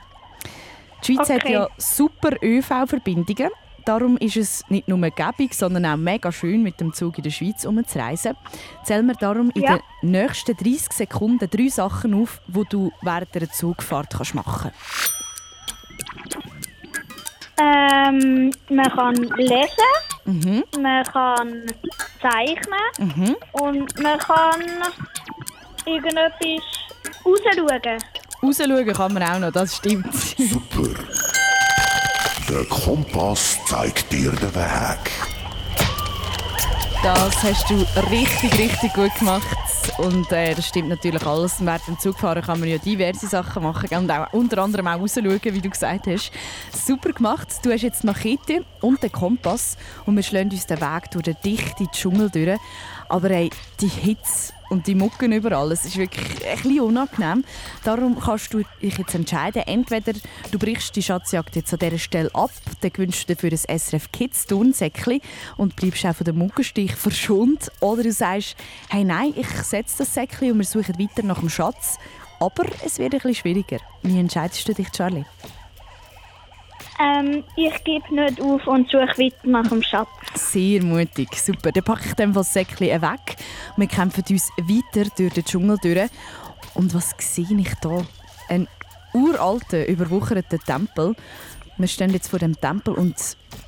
Die 1.03 1.15
Schweiz 1.15 1.31
okay. 1.31 1.35
hat 1.35 1.49
ja 1.49 1.69
super 1.79 2.37
ÖV-Verbindungen. 2.43 3.51
Darum 3.85 4.17
ist 4.19 4.37
es 4.37 4.65
nicht 4.69 4.87
nur 4.87 4.99
gäbig, 5.11 5.55
sondern 5.55 5.85
auch 5.87 5.97
mega 5.97 6.31
schön, 6.31 6.63
mit 6.63 6.81
dem 6.81 6.93
Zug 6.93 7.19
in 7.19 7.25
der 7.25 7.31
Schweiz 7.31 7.65
umzureisen. 7.65 8.37
Zähl 8.85 9.03
mir 9.03 9.17
darum 9.17 9.51
in 9.55 9.63
ja. 9.63 9.79
den 10.03 10.11
nächsten 10.11 10.57
30 10.57 10.93
Sekunden 10.93 11.51
drei 11.51 11.69
Sachen 11.69 12.15
auf, 12.15 12.41
die 12.47 12.63
du 12.71 12.93
während 13.03 13.35
der 13.35 13.51
Zugfahrt 13.51 14.15
kannst 14.15 14.37
machen 14.37 14.71
ähm, 17.63 18.51
man 18.71 18.91
kann 18.91 19.15
lesen, 19.37 19.93
mhm. 20.25 20.65
man 20.81 21.05
kann 21.05 21.67
zeichnen 22.21 23.17
mhm. 23.17 23.37
und 23.53 24.03
man 24.03 24.19
kann 24.19 24.63
irgendetwas 25.87 26.65
rausschauen. 27.25 27.99
Rausschauen 28.45 28.93
kann 28.93 29.13
man 29.13 29.23
auch 29.23 29.39
noch, 29.39 29.53
das 29.53 29.77
stimmt. 29.77 30.13
Super. 30.13 30.89
Der 32.49 32.65
Kompass 32.65 33.57
zeigt 33.67 34.13
dir 34.13 34.33
den 34.33 34.55
Weg. 34.55 35.11
Das 37.05 37.43
hast 37.43 37.71
du 37.71 37.75
richtig, 38.11 38.59
richtig 38.59 38.93
gut 38.95 39.15
gemacht. 39.17 39.47
Und 39.99 40.31
äh, 40.33 40.55
das 40.55 40.67
stimmt 40.67 40.89
natürlich 40.89 41.25
alles. 41.25 41.65
Während 41.65 41.87
dem 41.87 41.99
Zugfahren 42.01 42.43
kann 42.43 42.59
man 42.59 42.69
ja 42.69 42.79
diverse 42.79 43.29
Sachen 43.29 43.63
machen 43.63 43.89
und 43.97 44.11
auch, 44.11 44.33
unter 44.33 44.59
anderem 44.59 44.89
auch 44.89 45.01
rausschauen, 45.01 45.41
wie 45.43 45.61
du 45.61 45.71
gesagt 45.71 46.09
hast. 46.09 46.33
Super 46.73 47.13
gemacht. 47.13 47.49
Du 47.63 47.71
hast 47.71 47.83
jetzt 47.83 48.03
die 48.03 48.07
Machete 48.07 48.65
und 48.81 49.03
den 49.03 49.13
Kompass 49.13 49.77
und 50.05 50.17
wir 50.17 50.23
schlagen 50.25 50.51
uns 50.51 50.67
den 50.67 50.81
Weg 50.81 51.11
durch 51.13 51.25
den 51.25 51.37
dichten 51.45 51.89
Dschungel 51.93 52.29
durch. 52.29 52.59
Aber 53.09 53.31
ey, 53.31 53.51
die 53.81 53.89
Hitze 53.89 54.53
und 54.73 54.87
die 54.87 54.95
Mucken 54.95 55.33
überall, 55.33 55.71
es 55.71 55.85
ist 55.85 55.99
wirklich 55.99 56.47
ein 56.47 56.81
unangenehm. 56.81 57.45
Darum 57.85 58.19
kannst 58.19 58.55
du 58.55 58.63
dich 58.81 58.97
jetzt 58.97 59.15
entscheiden, 59.15 59.63
entweder 59.67 60.15
du 60.51 60.59
brichst 60.59 60.97
die 60.97 61.03
Schatzjagd 61.03 61.57
jetzt 61.57 61.75
an 61.75 61.79
dieser 61.79 61.99
Stelle 61.99 62.31
ab, 62.35 62.51
dann 62.81 62.91
gewünschst 62.91 63.29
du 63.29 63.35
dafür 63.35 63.51
ein 63.51 63.79
SRF 63.79 64.11
Kids 64.13 64.47
Turnsäckchen 64.47 65.21
und 65.59 65.77
bleibst 65.77 66.07
auch 66.07 66.17
von 66.17 66.25
dem 66.25 66.39
Muckenstich 66.39 66.95
verschont. 66.95 67.71
Oder 67.81 68.03
du 68.03 68.13
sagst, 68.13 68.57
hey 68.89 69.05
nein, 69.05 69.35
ich 69.37 69.49
setze 69.49 69.99
das 69.99 70.15
Säckchen 70.15 70.53
und 70.53 70.59
wir 70.59 70.65
suchen 70.65 70.99
weiter 70.99 71.23
nach 71.23 71.41
dem 71.41 71.51
Schatz. 71.51 71.99
Aber 72.41 72.65
es 72.85 72.99
wird 72.99 73.13
ein 73.13 73.21
bisschen 73.21 73.35
schwieriger. 73.35 73.79
Wie 74.03 74.19
entscheidest 74.19 74.67
du 74.67 74.73
dich, 74.73 74.91
Charlie? 74.91 75.25
Ähm, 77.03 77.43
ich 77.57 77.83
gebe 77.85 78.15
nicht 78.15 78.41
auf 78.41 78.67
und 78.67 78.89
suche 78.89 79.19
weiter 79.19 79.37
nach 79.45 79.67
dem 79.67 79.83
Schatz. 79.83 80.09
Sehr 80.35 80.83
mutig, 80.83 81.29
super. 81.35 81.73
Dann 81.73 81.83
packe 81.83 82.07
ich 82.07 82.15
dann 82.15 82.33
das 82.33 82.53
Säckchen 82.53 83.03
weg. 83.03 83.37
Wir 83.77 83.87
kämpfen 83.89 84.25
uns 84.31 84.51
weiter 84.59 85.11
durch 85.17 85.33
den 85.33 85.45
Dschungel 85.45 85.79
durch. 85.83 86.11
Und 86.75 86.95
was 86.95 87.13
sehe 87.19 87.45
ich 87.45 87.73
hier? 87.83 88.07
Ein 88.49 88.69
uralter, 89.15 89.89
überwucherter 89.89 90.59
Tempel. 90.59 91.15
Wir 91.79 91.89
stehen 91.89 92.11
jetzt 92.11 92.29
vor 92.29 92.39
dem 92.39 92.61
Tempel 92.61 92.95
und 92.95 93.17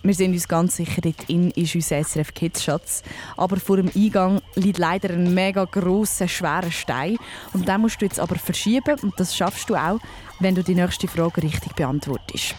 wir 0.03 0.15
sind 0.15 0.33
uns 0.33 0.47
ganz 0.47 0.77
sicher, 0.77 1.01
dort 1.01 1.29
in 1.29 1.51
ist 1.53 1.75
unser 1.75 2.05
SRF 2.05 2.35
Kids 2.35 2.63
Schatz. 2.63 3.03
Aber 3.37 3.57
vor 3.57 3.79
dem 3.79 3.91
Eingang 3.97 4.41
liegt 4.55 4.79
leider 4.79 5.11
ein 5.11 5.35
mega 5.35 5.65
grosser, 5.65 6.29
schwerer 6.29 6.71
Stein. 6.71 7.17
Und 7.53 7.67
den 7.67 7.81
musst 7.81 8.01
du 8.01 8.05
jetzt 8.05 8.21
aber 8.21 8.37
verschieben 8.37 8.97
und 9.03 9.19
das 9.19 9.35
schaffst 9.37 9.69
du 9.71 9.75
auch, 9.75 9.99
wenn 10.39 10.55
du 10.55 10.63
die 10.63 10.75
nächste 10.75 11.09
Frage 11.09 11.43
richtig 11.43 11.75
beantwortest. 11.75 12.55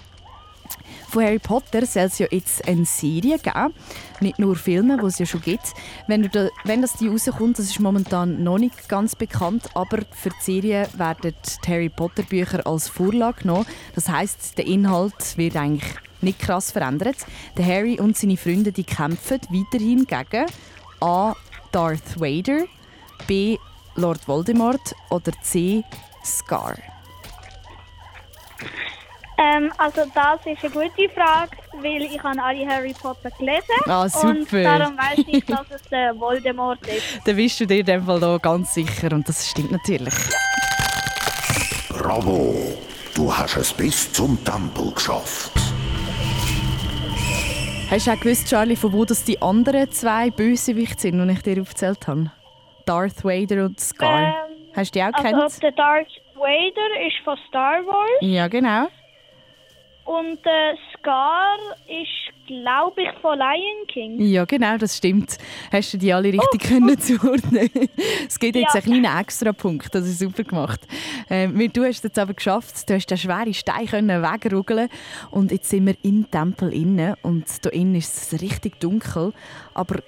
Von 1.16 1.24
Harry 1.24 1.39
Potter 1.39 1.86
soll 1.86 2.03
es 2.03 2.20
ja 2.20 2.28
jetzt 2.30 2.68
eine 2.68 2.84
Serie 2.84 3.39
geben. 3.39 3.74
Nicht 4.20 4.38
nur 4.38 4.57
Filme, 4.57 4.97
die 4.97 5.05
es 5.05 5.18
ja 5.18 5.26
schon 5.26 5.39
gibt. 5.39 5.74
Wenn, 6.07 6.30
da, 6.30 6.49
wenn 6.66 6.82
das 6.82 6.97
die 6.97 7.07
rauskommt, 7.07 7.57
das 7.57 7.68
ist 7.68 7.80
momentan 7.80 8.43
noch 8.43 8.57
nicht 8.57 8.89
ganz 8.89 9.16
bekannt, 9.16 9.70
aber 9.76 9.99
für 10.11 10.32
die 10.32 10.41
Serie 10.41 10.89
werden 10.97 11.34
die 11.63 11.72
Harry 11.72 11.88
Potter 11.88 12.24
Bücher 12.24 12.68
als 12.68 12.89
Vorlage 12.89 13.43
genommen. 13.43 13.66
Das 13.93 14.09
heißt, 14.09 14.57
der 14.57 14.68
Inhalt 14.68 15.38
wird 15.38 15.55
eigentlich 15.55 15.89
nicht 16.20 16.39
krass 16.39 16.72
verändert. 16.72 17.16
Der 17.57 17.66
Harry 17.66 17.97
und 17.97 18.18
seine 18.18 18.36
Freunde 18.36 18.74
die 18.74 18.84
kämpfen 18.84 19.39
weiterhin 19.51 20.05
gegen 20.05 20.47
A. 20.99 21.34
Darth 21.72 22.20
Vader, 22.20 22.66
B. 23.26 23.57
Lord 23.95 24.28
Voldemort 24.28 24.93
oder 25.09 25.32
C. 25.43 25.82
Scar. 26.26 26.76
Ähm, 29.38 29.71
also 29.77 30.01
das 30.13 30.39
ist 30.45 30.63
eine 30.63 30.71
gute 30.89 31.09
Frage, 31.13 31.51
weil 31.81 32.03
ich 32.03 32.23
habe 32.23 32.41
alle 32.41 32.65
Harry 32.67 32.93
Potter 32.93 33.29
gelesen 33.31 33.63
Ah, 33.86 34.07
super. 34.07 34.29
und 34.29 34.53
darum 34.53 34.97
weiß 34.97 35.25
ich, 35.27 35.45
dass 35.45 35.65
es 35.71 35.81
der 35.89 36.17
Voldemort 36.17 36.79
ist. 36.88 37.19
Dann 37.25 37.36
bist 37.36 37.59
du 37.59 37.67
dir 37.67 37.79
in 37.79 37.86
dem 37.86 38.05
Fall 38.05 38.19
da 38.19 38.38
ganz 38.38 38.73
sicher 38.73 39.11
und 39.11 39.27
das 39.27 39.49
stimmt 39.49 39.71
natürlich. 39.71 40.13
Bravo! 41.89 42.55
Du 43.13 43.36
hast 43.36 43.55
es 43.57 43.73
bis 43.73 44.11
zum 44.11 44.41
Tempel 44.43 44.91
geschafft. 44.93 45.51
Hast 47.89 48.07
du 48.07 48.11
auch 48.11 48.19
gewusst, 48.19 48.47
Charlie, 48.49 48.75
von 48.75 48.91
wo 48.93 49.05
das 49.05 49.23
die 49.23 49.41
anderen 49.41 49.89
zwei 49.91 50.29
Bösewichte 50.31 51.01
sind, 51.03 51.25
die 51.27 51.33
ich 51.33 51.41
dir 51.43 51.61
aufgezählt 51.61 52.07
habe? 52.07 52.31
Darth 52.86 53.23
Vader 53.23 53.65
und 53.65 53.79
Scar. 53.79 54.21
Ähm, 54.21 54.33
Hast 54.75 54.93
du 54.93 54.99
die 54.99 55.03
auch 55.03 55.13
Also 55.13 55.23
gekannt? 55.23 55.63
der 55.63 55.71
Darth 55.71 56.07
Vader 56.36 57.07
ist 57.07 57.15
von 57.23 57.38
Star 57.47 57.86
Wars 57.86 58.09
Ja, 58.21 58.47
genau. 58.47 58.88
Und 60.05 60.43
der 60.45 60.75
Scar 60.97 61.57
ist, 61.87 62.47
glaube 62.47 63.01
ich, 63.01 63.09
von 63.21 63.37
Lion 63.37 63.87
King. 63.87 64.21
Ja, 64.21 64.45
genau, 64.45 64.77
das 64.77 64.97
stimmt. 64.97 65.37
Hast 65.71 65.93
du 65.93 65.97
die 65.97 66.13
alle 66.13 66.31
richtig 66.31 66.61
können 66.61 66.97
zuordnen? 66.99 67.69
Es 68.27 68.39
gibt 68.39 68.55
jetzt 68.55 68.73
Ja. 68.75 68.81
einen 68.81 69.01
kleinen 69.03 69.19
Extrapunkt, 69.19 69.93
das 69.93 70.05
ist 70.07 70.19
super 70.19 70.43
gemacht. 70.43 70.81
Ähm, 71.29 71.57
du 71.73 71.83
hast 71.83 71.97
es 71.97 72.03
jetzt 72.03 72.19
aber 72.19 72.33
geschafft, 72.33 72.87
du 72.89 72.93
hast 72.93 73.07
den 73.07 73.17
schweren 73.17 73.53
Stein 73.53 73.87
können 73.87 74.21
wegrugeln 74.21 74.89
und 75.31 75.51
jetzt 75.51 75.69
sind 75.69 75.87
wir 75.87 75.95
im 76.03 76.29
Tempel 76.29 76.71
innen 76.73 77.15
und 77.23 77.45
da 77.65 77.69
innen 77.71 77.95
ist 77.95 78.31
es 78.33 78.41
richtig 78.41 78.79
dunkel, 78.79 79.33
aber 79.73 79.99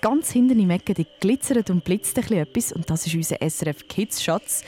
ganz 0.00 0.30
hinten 0.32 0.58
im 0.60 0.70
Ecken 0.70 0.94
die 0.94 1.06
glitzert 1.20 1.70
und 1.70 1.82
blitzt 1.84 2.16
ein 2.18 2.22
bisschen 2.22 2.38
etwas 2.42 2.72
und 2.72 2.90
das 2.90 3.06
ist 3.06 3.14
unser 3.14 3.36
SRF 3.40 3.86
Kids 3.88 4.22
Schatz 4.22 4.64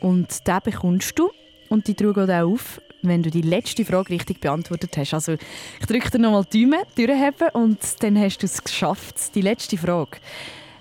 und 0.00 0.46
den 0.48 0.58
bekommst 0.64 1.18
du 1.18 1.30
und 1.68 1.86
die 1.86 1.94
trug 1.94 2.18
auch 2.18 2.28
auf, 2.28 2.80
wenn 3.02 3.22
du 3.22 3.30
die 3.30 3.42
letzte 3.42 3.84
Frage 3.84 4.10
richtig 4.10 4.40
beantwortet 4.40 4.96
hast. 4.96 5.14
Also 5.14 5.32
ich 5.80 5.86
drücke 5.86 6.10
dir 6.10 6.18
nochmal 6.18 6.44
die 6.52 6.64
Daumen, 6.64 6.84
durchheben 6.96 7.48
und 7.52 7.78
dann 8.02 8.18
hast 8.18 8.38
du 8.38 8.46
es 8.46 8.62
geschafft. 8.62 9.34
Die 9.34 9.40
letzte 9.42 9.76
Frage. 9.78 10.18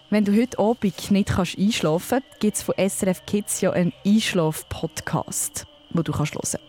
Wenn 0.09 0.25
du 0.25 0.35
heute 0.35 0.57
Abend 0.57 1.11
nicht 1.11 1.29
kannst 1.29 1.57
einschlafen 1.57 2.21
kannst, 2.21 2.39
gibt 2.39 2.55
es 2.57 2.63
von 2.63 2.75
SRF 2.77 3.25
Kids 3.27 3.61
ja 3.61 3.71
einen 3.71 3.93
Einschlaf-Podcast, 4.05 5.67
den 5.91 6.03
du 6.03 6.11
kannst 6.11 6.33
hören 6.33 6.59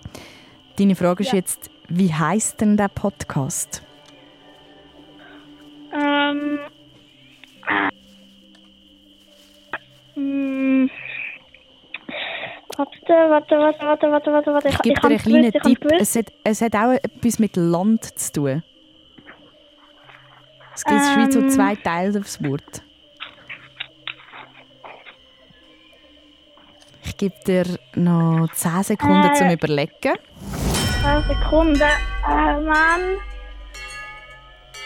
Deine 0.78 0.94
Frage 0.94 1.22
ist 1.22 1.32
Ja. 1.32 1.36
jetzt, 1.38 1.70
wie 1.88 2.12
heißt 2.12 2.60
denn 2.60 2.76
der 2.76 2.88
Podcast? 2.88 3.82
Ähm. 5.92 6.58
Hm. 10.14 10.90
Warte, 12.80 13.12
warte, 13.30 13.56
warte, 13.58 13.86
warte, 13.86 14.10
warte, 14.10 14.32
warte, 14.32 14.52
warte. 14.54 14.68
Ich 14.68 14.78
gebe 14.78 15.00
dir 15.00 15.06
einen 15.08 15.18
kleinen 15.18 15.50
gewusst, 15.50 15.66
ich 15.66 15.78
Tipp. 15.78 15.92
Es 16.00 16.16
hat, 16.16 16.26
es 16.44 16.62
hat 16.62 16.74
auch 16.74 16.92
etwas 16.92 17.38
mit 17.38 17.56
Land 17.56 18.18
zu 18.18 18.32
tun. 18.32 18.62
Es 20.74 20.84
gibt 20.84 20.98
der 20.98 21.12
Schweiz 21.12 21.34
so 21.34 21.40
Ähm. 21.40 21.50
zwei 21.50 21.74
Teile 21.76 22.18
aufs 22.20 22.42
Wort. 22.42 22.82
Ich 27.02 27.16
gebe 27.18 27.34
dir 27.46 27.64
noch 27.96 28.48
10 28.54 28.82
Sekunden 28.82 29.28
Äh. 29.30 29.34
zum 29.34 29.50
Überlegen. 29.50 30.14
Eine 31.04 31.22
Sekunde. 31.28 31.84
Äh, 31.84 32.60
Mann. 32.60 33.00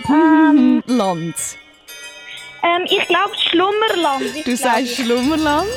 Ähm. 0.09 0.83
Land. 0.87 1.35
Ähm, 2.65 2.83
ich 2.87 3.07
glaube 3.07 3.31
Schlummerland. 3.37 4.23
ist, 4.23 4.39
Du 4.39 4.43
glaub 4.43 4.57
sagst 4.57 4.99
ich. 4.99 5.05
Schlummerland. 5.05 5.69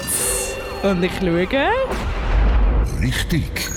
Und 0.83 1.03
ich 1.03 1.11
schaue. 1.19 1.69
Richtig. 3.07 3.69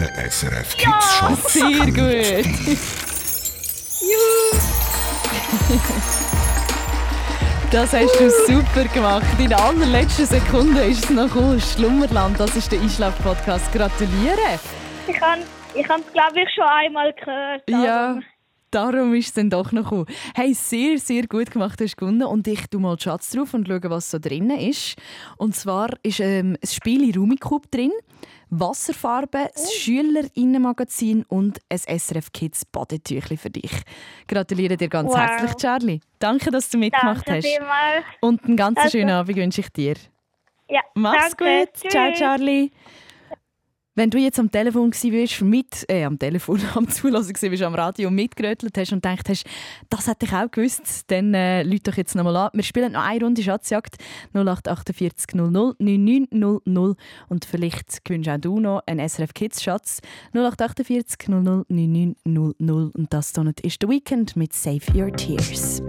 Der 0.00 0.28
SRF 0.28 0.74
Ja, 0.80 0.90
Kids 0.90 1.14
Schatz 1.14 1.52
sehr 1.52 1.86
grüßt 1.86 1.94
gut. 1.94 2.78
Das 7.70 7.92
hast 7.92 8.18
du 8.18 8.30
super 8.30 8.84
gemacht. 8.92 9.26
In 9.38 9.50
der 9.50 9.62
allerletzten 9.62 10.26
Sekunde 10.26 10.86
ist 10.86 11.04
es 11.04 11.10
noch 11.10 11.32
cool. 11.36 11.60
Schlummerland, 11.60 12.40
das 12.40 12.56
ist 12.56 12.72
der 12.72 12.80
Einschlaf-Podcast. 12.80 13.72
Gratuliere! 13.72 14.58
Ich 15.06 15.20
habe 15.20 15.42
ich 15.76 15.88
es, 15.88 16.12
glaube 16.12 16.40
ich, 16.42 16.52
schon 16.52 16.64
einmal 16.64 17.12
gehört. 17.12 17.62
Ja, 17.70 18.18
darum 18.72 19.14
ist 19.14 19.28
es 19.28 19.34
dann 19.34 19.50
doch 19.50 19.70
noch 19.70 19.92
cool. 19.92 20.04
Hey, 20.34 20.52
sehr, 20.52 20.98
sehr 20.98 21.28
gut 21.28 21.52
gemacht, 21.52 21.78
du 21.78 21.84
hast 21.84 21.96
gewonnen. 21.96 22.24
Und 22.24 22.48
ich 22.48 22.66
tu 22.66 22.80
mal 22.80 22.96
den 22.96 23.02
Schatz 23.02 23.30
drauf 23.30 23.54
und 23.54 23.68
schaue, 23.68 23.82
was 23.84 24.10
so 24.10 24.18
drin 24.18 24.50
ist. 24.50 24.96
Und 25.36 25.54
zwar 25.54 25.90
ist 26.02 26.18
ähm, 26.18 26.56
ein 26.60 26.66
Spiel 26.66 27.08
in 27.08 27.14
Rumikub 27.16 27.70
drin, 27.70 27.92
Wasserfarbe, 28.50 29.50
das 29.54 29.72
Schülerinnenmagazin 29.74 31.24
und 31.28 31.58
ein 31.68 31.78
SRF 31.98 32.32
Kids 32.32 32.64
Badetüchli 32.64 33.36
für 33.36 33.50
dich. 33.50 33.70
Gratuliere 34.26 34.76
dir 34.76 34.88
ganz 34.88 35.10
Wow. 35.10 35.18
herzlich, 35.18 35.54
Charlie. 35.56 36.00
Danke, 36.18 36.50
dass 36.50 36.68
du 36.70 36.78
mitgemacht 36.78 37.26
Danke 37.28 37.38
hast. 37.38 37.46
vielmals. 37.46 38.04
Und 38.20 38.44
einen 38.44 38.56
ganz 38.56 38.78
Also- 38.78 38.90
schönen 38.90 39.10
Abend 39.10 39.36
wünsche 39.36 39.60
ich 39.60 39.68
dir. 39.70 39.94
Ja, 40.70 40.80
Mach's 40.94 41.34
danke. 41.36 41.66
gut. 41.72 41.90
Ciao, 41.90 42.08
Tschüss. 42.10 42.18
Charlie. 42.18 42.70
Wenn 43.98 44.10
du 44.10 44.18
jetzt 44.18 44.38
am 44.38 44.48
Telefon 44.48 44.90
bist, 44.90 45.42
mit, 45.42 45.84
äh, 45.88 46.04
am 46.04 46.20
Telefon, 46.20 46.60
am 46.76 46.88
Zulassen 46.88 47.32
bist, 47.32 47.62
am 47.64 47.74
Radio 47.74 48.12
mitgerötelt 48.12 48.78
hast 48.78 48.92
und 48.92 49.02
gedacht 49.02 49.28
hast, 49.28 49.44
das 49.90 50.06
hätte 50.06 50.24
ich 50.24 50.32
auch 50.32 50.48
gewusst, 50.48 51.02
dann 51.08 51.34
äh, 51.34 51.64
lüt 51.64 51.88
doch 51.88 51.96
jetzt 51.96 52.14
nochmal 52.14 52.36
an. 52.36 52.50
Wir 52.52 52.62
spielen 52.62 52.92
noch 52.92 53.02
eine 53.02 53.24
Runde 53.24 53.42
Schatzjagd 53.42 53.96
0848 54.34 55.34
00 55.34 55.74
9900 55.80 56.96
und 57.28 57.44
vielleicht 57.44 58.04
gewünscht 58.04 58.28
auch 58.28 58.38
du 58.38 58.60
noch 58.60 58.82
einen 58.86 59.08
SRF 59.08 59.34
Kids 59.34 59.64
Schatz 59.64 60.00
0848 60.32 61.28
00 61.28 61.64
9900 61.68 62.94
und 62.94 63.12
das 63.12 63.32
ist 63.64 63.78
The 63.82 63.88
Weekend 63.88 64.36
mit 64.36 64.52
Save 64.52 64.82
Your 64.94 65.10
Tears. 65.10 65.82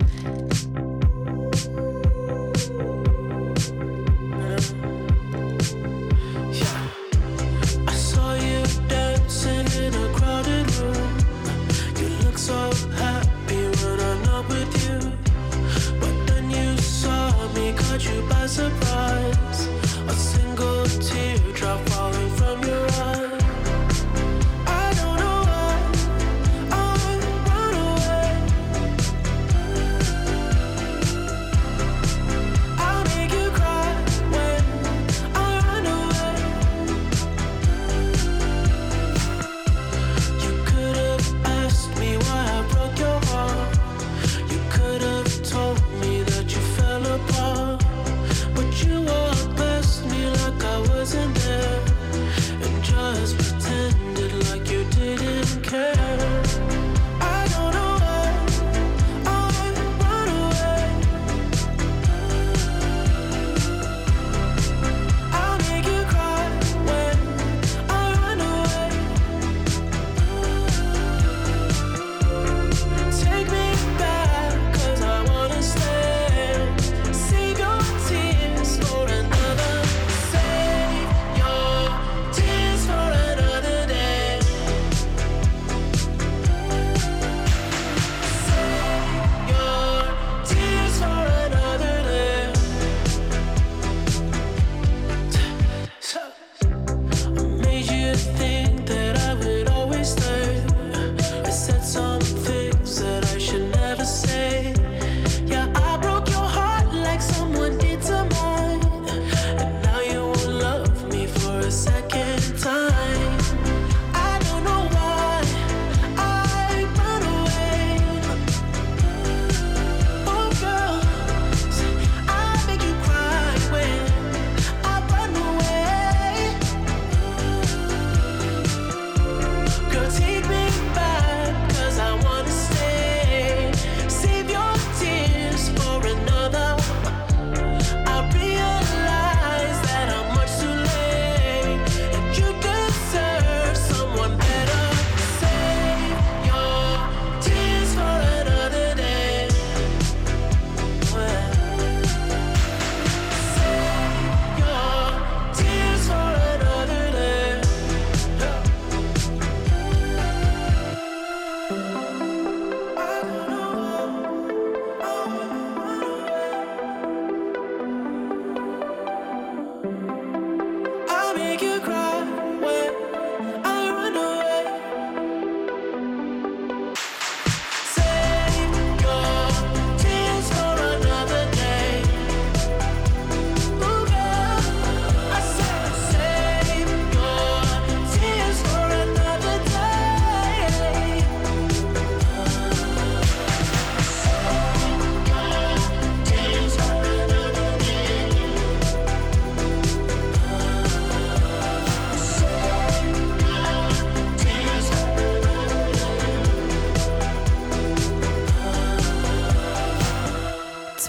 Surprise. 18.60 18.89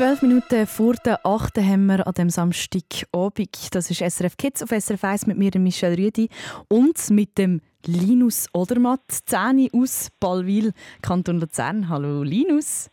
Zwölf 0.00 0.22
Minuten 0.22 0.66
vor 0.66 0.94
der 0.94 1.26
8. 1.26 1.58
haben 1.58 1.84
wir 1.84 2.06
an 2.06 2.14
dem 2.14 2.30
Samstagabend. 2.30 3.74
Das 3.74 3.90
ist 3.90 3.98
SRF 3.98 4.38
Kids 4.38 4.62
auf 4.62 4.70
SRF 4.70 5.04
1 5.04 5.26
mit 5.26 5.36
mir, 5.36 5.50
Michelle 5.58 5.94
Rüdi, 5.94 6.30
und 6.68 7.10
mit 7.10 7.36
dem 7.36 7.60
Linus 7.84 8.46
Odermatt, 8.54 9.02
10 9.26 9.68
aus 9.74 10.08
Ballwil, 10.18 10.72
Kanton 11.02 11.38
Luzern. 11.38 11.90
Hallo 11.90 12.22
Linus. 12.22 12.88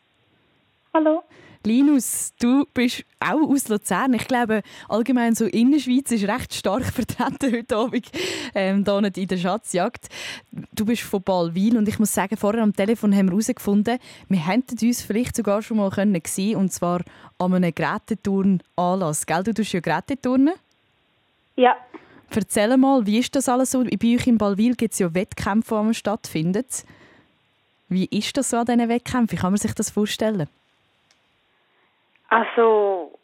Hallo. 0.93 1.23
Linus, 1.63 2.33
du 2.39 2.65
bist 2.73 3.03
auch 3.19 3.49
aus 3.49 3.67
Luzern. 3.67 4.13
Ich 4.13 4.27
glaube, 4.27 4.61
allgemein 4.87 5.35
so 5.35 5.45
Innerschweiz 5.45 6.11
ist 6.11 6.27
recht 6.27 6.53
stark 6.53 6.85
vertreten 6.93 7.53
heute 7.53 7.75
Abend 7.75 8.09
ähm, 8.55 8.83
hier 8.85 9.01
nicht 9.01 9.17
in 9.17 9.27
der 9.27 9.37
Schatzjagd. 9.37 10.07
Du 10.73 10.85
bist 10.85 11.03
von 11.03 11.21
Ballwil 11.21 11.77
und 11.77 11.87
ich 11.87 11.99
muss 11.99 12.13
sagen, 12.13 12.37
vorher 12.37 12.63
am 12.63 12.75
Telefon 12.75 13.15
haben 13.15 13.27
wir 13.27 13.31
herausgefunden, 13.31 13.99
wir 14.29 14.47
hätten 14.47 14.77
uns 14.85 15.01
vielleicht 15.01 15.35
sogar 15.35 15.61
schon 15.61 15.77
mal 15.77 15.89
können 15.89 16.21
sehen 16.25 16.57
und 16.57 16.71
zwar 16.71 17.01
an 17.37 17.53
einem 17.53 17.73
Geräteturn-Anlass. 17.73 19.25
Gell, 19.25 19.43
du 19.43 19.53
tust 19.53 19.73
ja 19.73 19.79
Geräteturnen? 19.79 20.53
Ja. 21.55 21.75
Erzähl 22.29 22.75
mal, 22.77 23.05
wie 23.05 23.19
ist 23.19 23.35
das 23.35 23.49
alles 23.49 23.71
so? 23.71 23.83
Bei 23.83 24.15
euch 24.15 24.27
in 24.27 24.37
Ballwil 24.37 24.75
gibt 24.75 24.93
es 24.93 24.99
ja 24.99 25.13
Wettkämpfe, 25.13 25.83
die 25.87 25.93
stattfinden. 25.93 26.65
Wie 27.89 28.05
ist 28.05 28.35
das 28.35 28.49
so 28.49 28.57
an 28.57 28.65
diesen 28.65 28.89
Wettkämpfen? 28.89 29.31
Wie 29.31 29.41
kann 29.41 29.53
man 29.53 29.57
sich 29.57 29.73
das 29.73 29.89
vorstellen? 29.89 30.47
Also, 32.29 33.17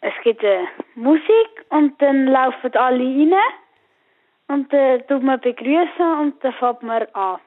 es 0.00 0.12
gibt 0.24 0.42
äh, 0.42 0.64
Musik 0.94 1.66
und 1.70 2.00
dann 2.00 2.26
laufen 2.26 2.72
alle 2.74 3.04
rein 3.04 3.32
und 4.48 4.72
dann 4.72 4.80
äh, 4.80 5.02
tut 5.06 5.22
man 5.22 5.40
begrüßen 5.40 6.18
und 6.20 6.42
dann 6.42 6.52
fängt 6.54 6.82
man 6.82 7.06
an. 7.12 7.38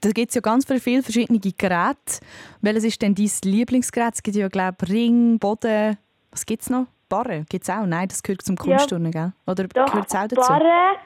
Da 0.00 0.10
gibt 0.10 0.30
es 0.30 0.34
ja 0.34 0.40
ganz 0.40 0.64
viele 0.66 1.02
verschiedene 1.02 1.38
Geräte. 1.38 2.20
Welches 2.62 2.84
ist 2.84 3.02
denn 3.02 3.14
dein 3.14 3.28
Lieblingsgerät? 3.44 4.14
Es 4.14 4.22
gibt 4.22 4.36
ja, 4.36 4.48
glaube 4.48 4.76
ich, 4.82 4.90
Ring, 4.90 5.38
Boden. 5.38 5.98
Was 6.30 6.46
gibt 6.46 6.62
es 6.62 6.70
noch? 6.70 6.86
Barren 7.08 7.44
gibt 7.48 7.64
es 7.64 7.70
auch? 7.70 7.84
Nein, 7.84 8.08
das 8.08 8.22
gehört 8.22 8.42
zum 8.42 8.56
Kunstturnen, 8.56 9.10
gell? 9.10 9.32
Oder 9.46 9.64
Doch, 9.64 9.86
gehört 9.86 10.06
es 10.08 10.14
auch 10.14 10.28
dazu? 10.28 10.48
Barren, 10.48 10.96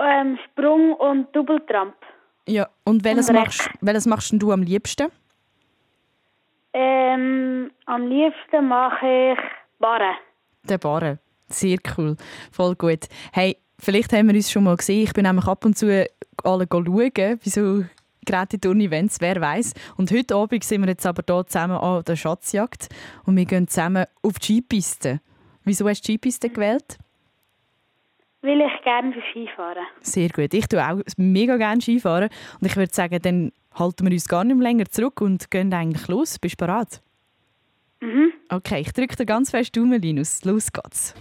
ähm, 0.00 0.38
Sprung 0.46 0.94
und 0.94 1.34
Doppeltramp. 1.36 1.94
Ja, 2.46 2.68
und 2.84 3.04
welches, 3.04 3.28
Und 3.28 3.36
machst, 3.36 3.70
welches 3.80 4.06
machst 4.06 4.32
du 4.32 4.50
am 4.50 4.62
liebsten? 4.62 5.08
Ähm, 6.72 7.39
am 7.90 8.06
liebsten 8.06 8.68
mache 8.68 9.32
ich 9.32 9.38
Barren. 9.78 10.16
Der 10.68 10.78
Barren. 10.78 11.18
Sehr 11.48 11.78
cool. 11.96 12.16
Voll 12.52 12.76
gut. 12.76 13.08
Hey, 13.32 13.56
vielleicht 13.78 14.12
haben 14.12 14.28
wir 14.28 14.34
uns 14.36 14.50
schon 14.50 14.64
mal 14.64 14.76
gesehen. 14.76 15.02
Ich 15.02 15.12
bin 15.12 15.24
nämlich 15.24 15.46
ab 15.46 15.64
und 15.64 15.76
zu 15.76 16.06
alle 16.44 16.66
schauen, 16.70 17.12
bei 17.12 17.38
so 17.42 17.84
Geräteturn-Events, 18.24 19.20
wer 19.20 19.40
weiß. 19.40 19.74
Und 19.96 20.12
heute 20.12 20.36
Abend 20.36 20.62
sind 20.62 20.82
wir 20.82 20.88
jetzt 20.88 21.04
aber 21.04 21.24
hier 21.26 21.46
zusammen 21.46 21.78
an 21.78 22.04
der 22.04 22.14
Schatzjagd 22.14 22.88
und 23.24 23.36
wir 23.36 23.44
gehen 23.44 23.66
zusammen 23.66 24.06
auf 24.22 24.38
die 24.38 24.58
Skipiste. 24.58 25.20
Wieso 25.64 25.88
hast 25.88 26.02
du 26.02 26.06
die 26.06 26.12
Skipiste 26.12 26.48
gewählt? 26.48 26.98
Will 28.42 28.60
ich 28.60 28.84
gerne 28.84 29.12
für 29.12 29.22
Skifahren. 29.32 29.84
Sehr 30.00 30.28
gut. 30.28 30.54
Ich 30.54 30.66
tue 30.68 30.80
auch 30.80 31.00
mega 31.16 31.56
gerne 31.56 31.80
Skifahren. 31.80 32.30
Und 32.60 32.66
ich 32.66 32.76
würde 32.76 32.94
sagen, 32.94 33.18
dann 33.20 33.52
halten 33.74 34.06
wir 34.06 34.12
uns 34.12 34.28
gar 34.28 34.44
nicht 34.44 34.56
mehr 34.56 34.68
länger 34.68 34.86
zurück 34.86 35.20
und 35.20 35.50
gehen 35.50 35.74
eigentlich 35.74 36.06
los. 36.06 36.38
Bist 36.38 36.60
du 36.60 36.66
bereit? 36.66 37.02
Mhm. 38.00 38.32
Okay, 38.48 38.80
ich 38.80 38.92
drücke 38.92 39.16
dir 39.16 39.26
ganz 39.26 39.50
fest 39.50 39.76
Daumen, 39.76 40.00
Linus. 40.00 40.44
Los 40.44 40.72
geht's. 40.72 41.14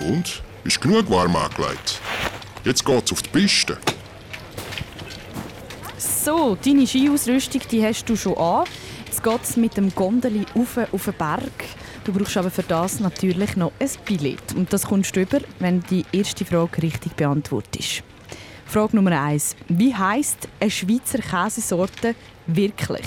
Und? 0.00 0.42
Ist 0.64 0.80
genug 0.80 1.08
warm 1.10 1.34
angelegt? 1.34 2.00
Jetzt 2.64 2.84
geht's 2.84 3.12
auf 3.12 3.22
die 3.22 3.30
Piste. 3.30 3.78
So, 5.96 6.56
deine 6.62 6.86
Skiausrüstung 6.86 7.62
die 7.70 7.84
hast 7.84 8.04
du 8.08 8.16
schon 8.16 8.36
an. 8.36 8.64
Jetzt 9.06 9.22
geht 9.22 9.42
es 9.42 9.56
mit 9.56 9.76
dem 9.76 9.94
Gondeli 9.94 10.44
auf, 10.54 10.76
auf 10.92 11.04
den 11.04 11.14
Berg. 11.14 11.64
Du 12.04 12.12
brauchst 12.12 12.36
aber 12.36 12.50
für 12.50 12.62
das 12.62 13.00
natürlich 13.00 13.56
noch 13.56 13.72
ein 13.80 13.88
Billett. 14.04 14.54
Und 14.54 14.72
das 14.72 14.86
kommst 14.86 15.16
du 15.16 15.22
über, 15.22 15.40
wenn 15.58 15.80
die 15.90 16.04
erste 16.12 16.44
Frage 16.44 16.82
richtig 16.82 17.16
beantwortest. 17.16 18.02
Frage 18.66 18.96
Nummer 18.96 19.18
eins: 19.20 19.56
Wie 19.68 19.94
heisst 19.94 20.48
eine 20.60 20.70
Schweizer 20.70 21.18
Käsesorte 21.18 22.14
wirklich? 22.46 23.06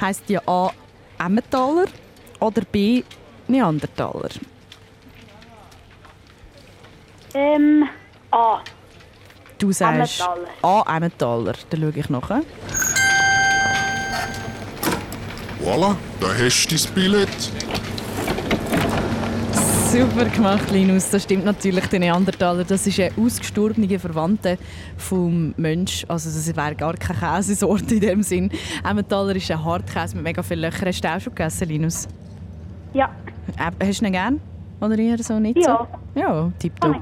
Heißt 0.00 0.24
die 0.28 0.38
A. 0.38 0.72
Emmentaler 1.18 1.86
oder 2.40 2.62
B. 2.62 3.02
Neandertaler? 3.48 4.30
Ähm, 7.34 7.88
A. 8.30 8.60
Du 9.58 9.72
sagst 9.72 10.20
Emmentaler. 10.20 10.48
A. 10.62 10.96
Emmentaler. 10.96 11.54
Dann 11.70 11.80
schaue 11.80 11.92
ich 11.96 12.10
nachher. 12.10 12.42
Voilà, 15.62 15.96
da 16.20 16.28
hast 16.28 16.66
du 16.70 16.76
dein 16.76 16.94
Billett. 16.94 17.50
Super 19.96 20.26
gemacht, 20.26 20.70
Linus. 20.72 21.08
Das 21.08 21.22
stimmt 21.22 21.46
natürlich. 21.46 21.86
Der 21.86 22.00
Neandertaler, 22.00 22.64
das 22.64 22.86
ist 22.86 23.00
ein 23.00 23.12
ausgestorbener 23.16 23.98
Verwandter 23.98 24.58
vom 24.98 25.54
Mensch. 25.56 26.04
Also 26.06 26.28
das 26.28 26.54
wäre 26.54 26.74
gar 26.74 26.92
keine 26.98 27.18
Käsesorte 27.18 27.94
in 27.94 28.00
dem 28.02 28.22
Sinn. 28.22 28.50
Emmentaler 28.86 29.34
ist 29.34 29.50
ein 29.50 29.64
Hartkäse 29.64 30.16
mit 30.16 30.24
mega 30.24 30.42
vielen 30.42 30.60
Löchern. 30.60 30.88
Hast 30.88 31.02
du 31.02 31.08
auch 31.08 31.18
schon 31.18 31.34
gegessen, 31.34 31.68
Linus? 31.68 32.08
Ja. 32.92 33.10
Äh, 33.56 33.86
hast 33.86 34.02
du 34.02 34.04
ihn 34.04 34.12
gern? 34.12 34.38
Oder 34.80 34.98
eher 34.98 35.18
so 35.22 35.38
nicht 35.38 35.56
Ja. 35.58 35.88
so? 36.14 36.20
Ja, 36.20 36.52
tipptopp. 36.58 36.94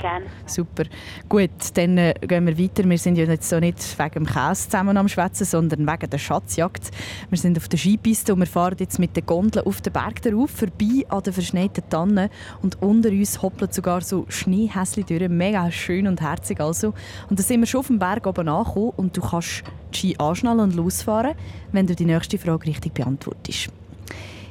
Super. 0.46 0.84
Gut, 1.28 1.50
dann 1.74 1.98
äh, 1.98 2.14
gehen 2.20 2.46
wir 2.46 2.58
weiter. 2.58 2.88
Wir 2.88 2.98
sind 2.98 3.16
ja 3.16 3.24
jetzt 3.24 3.48
so 3.48 3.58
nicht 3.60 3.98
wegen 3.98 4.24
dem 4.24 4.26
Käse 4.26 4.68
zusammen 4.68 4.96
am 4.96 5.08
Schwätzen, 5.08 5.44
sondern 5.44 5.86
wegen 5.86 6.10
der 6.10 6.18
Schatzjagd. 6.18 6.90
Wir 7.30 7.38
sind 7.38 7.56
auf 7.56 7.68
der 7.68 7.78
Skipiste 7.78 8.32
und 8.32 8.40
wir 8.40 8.46
fahren 8.46 8.76
jetzt 8.78 8.98
mit 8.98 9.16
den 9.16 9.26
Gondeln 9.26 9.66
auf 9.66 9.80
den 9.80 9.92
Berg 9.92 10.22
darauf, 10.22 10.50
vorbei 10.50 11.04
an 11.08 11.22
den 11.22 11.32
verschneiten 11.32 11.84
Tannen. 11.88 12.28
Und 12.62 12.80
unter 12.82 13.10
uns 13.10 13.42
hoppeln 13.42 13.70
sogar 13.72 14.00
so 14.00 14.24
Schneehässchen 14.28 15.06
durch. 15.06 15.28
Mega 15.28 15.70
schön 15.70 16.06
und 16.06 16.20
herzig 16.20 16.60
also. 16.60 16.88
Und 17.28 17.38
dann 17.38 17.44
sind 17.44 17.60
wir 17.60 17.66
schon 17.66 17.80
auf 17.80 17.86
dem 17.88 17.98
Berg 17.98 18.26
oben 18.26 18.48
angekommen 18.48 18.92
und 18.96 19.16
du 19.16 19.20
kannst 19.20 19.62
die 19.92 19.98
Ski 19.98 20.16
anschnallen 20.18 20.60
und 20.60 20.74
losfahren, 20.74 21.34
wenn 21.72 21.86
du 21.86 21.94
die 21.94 22.04
nächste 22.04 22.38
Frage 22.38 22.66
richtig 22.66 22.94
beantwortest. 22.94 23.70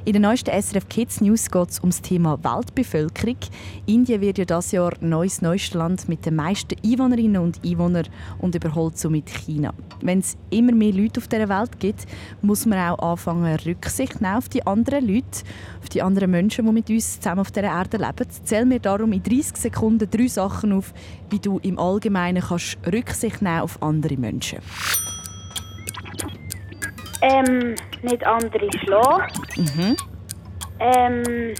In 0.05 0.11
den 0.11 0.23
neuesten 0.23 0.51
SRF 0.51 0.89
Kids 0.89 1.21
News 1.21 1.49
geht 1.49 1.69
es 1.69 1.79
um 1.79 1.89
das 1.89 2.01
Thema 2.01 2.37
Weltbevölkerung. 2.43 3.37
Indien 3.85 4.19
wird 4.19 4.37
ja 4.37 4.43
dieses 4.43 4.73
Jahr 4.73 4.91
neues 4.99 5.41
neues 5.41 5.73
Land 5.73 6.09
mit 6.09 6.25
den 6.25 6.35
meisten 6.35 6.75
Einwohnerinnen 6.85 7.41
und 7.41 7.63
Einwohnern 7.63 8.09
und 8.39 8.53
überholt 8.53 8.97
somit 8.97 9.29
China. 9.29 9.73
Wenn 10.01 10.19
es 10.19 10.35
immer 10.49 10.73
mehr 10.73 10.91
Leute 10.91 11.21
auf 11.21 11.29
dieser 11.29 11.47
Welt 11.47 11.79
gibt, 11.79 12.05
muss 12.41 12.65
man 12.65 12.79
auch 12.79 13.11
anfangen, 13.11 13.57
Rücksicht 13.65 14.19
nehmen 14.19 14.35
auf 14.35 14.49
die 14.49 14.67
anderen 14.67 15.07
Leute, 15.07 15.43
auf 15.81 15.87
die 15.87 16.01
anderen 16.01 16.31
Menschen, 16.31 16.65
die 16.65 16.71
mit 16.73 16.89
uns 16.89 17.21
zusammen 17.21 17.39
auf 17.39 17.51
dieser 17.51 17.67
Erde 17.67 17.95
leben. 17.95 18.29
Zähl 18.43 18.65
mir 18.65 18.81
darum 18.81 19.13
in 19.13 19.23
30 19.23 19.55
Sekunden 19.55 20.09
drei 20.11 20.27
Sachen 20.27 20.73
auf, 20.73 20.93
wie 21.29 21.39
du 21.39 21.59
im 21.59 21.79
Allgemeinen 21.79 22.43
kannst 22.43 22.77
Rücksicht 22.91 23.41
nehmen 23.41 23.61
auf 23.61 23.81
andere 23.81 24.17
Menschen. 24.17 24.59
Ähm, 27.21 27.75
nicht 28.03 28.25
andere 28.25 28.67
schlagen. 28.83 29.33
Mhm. 29.57 29.95
Ähm, 30.79 31.53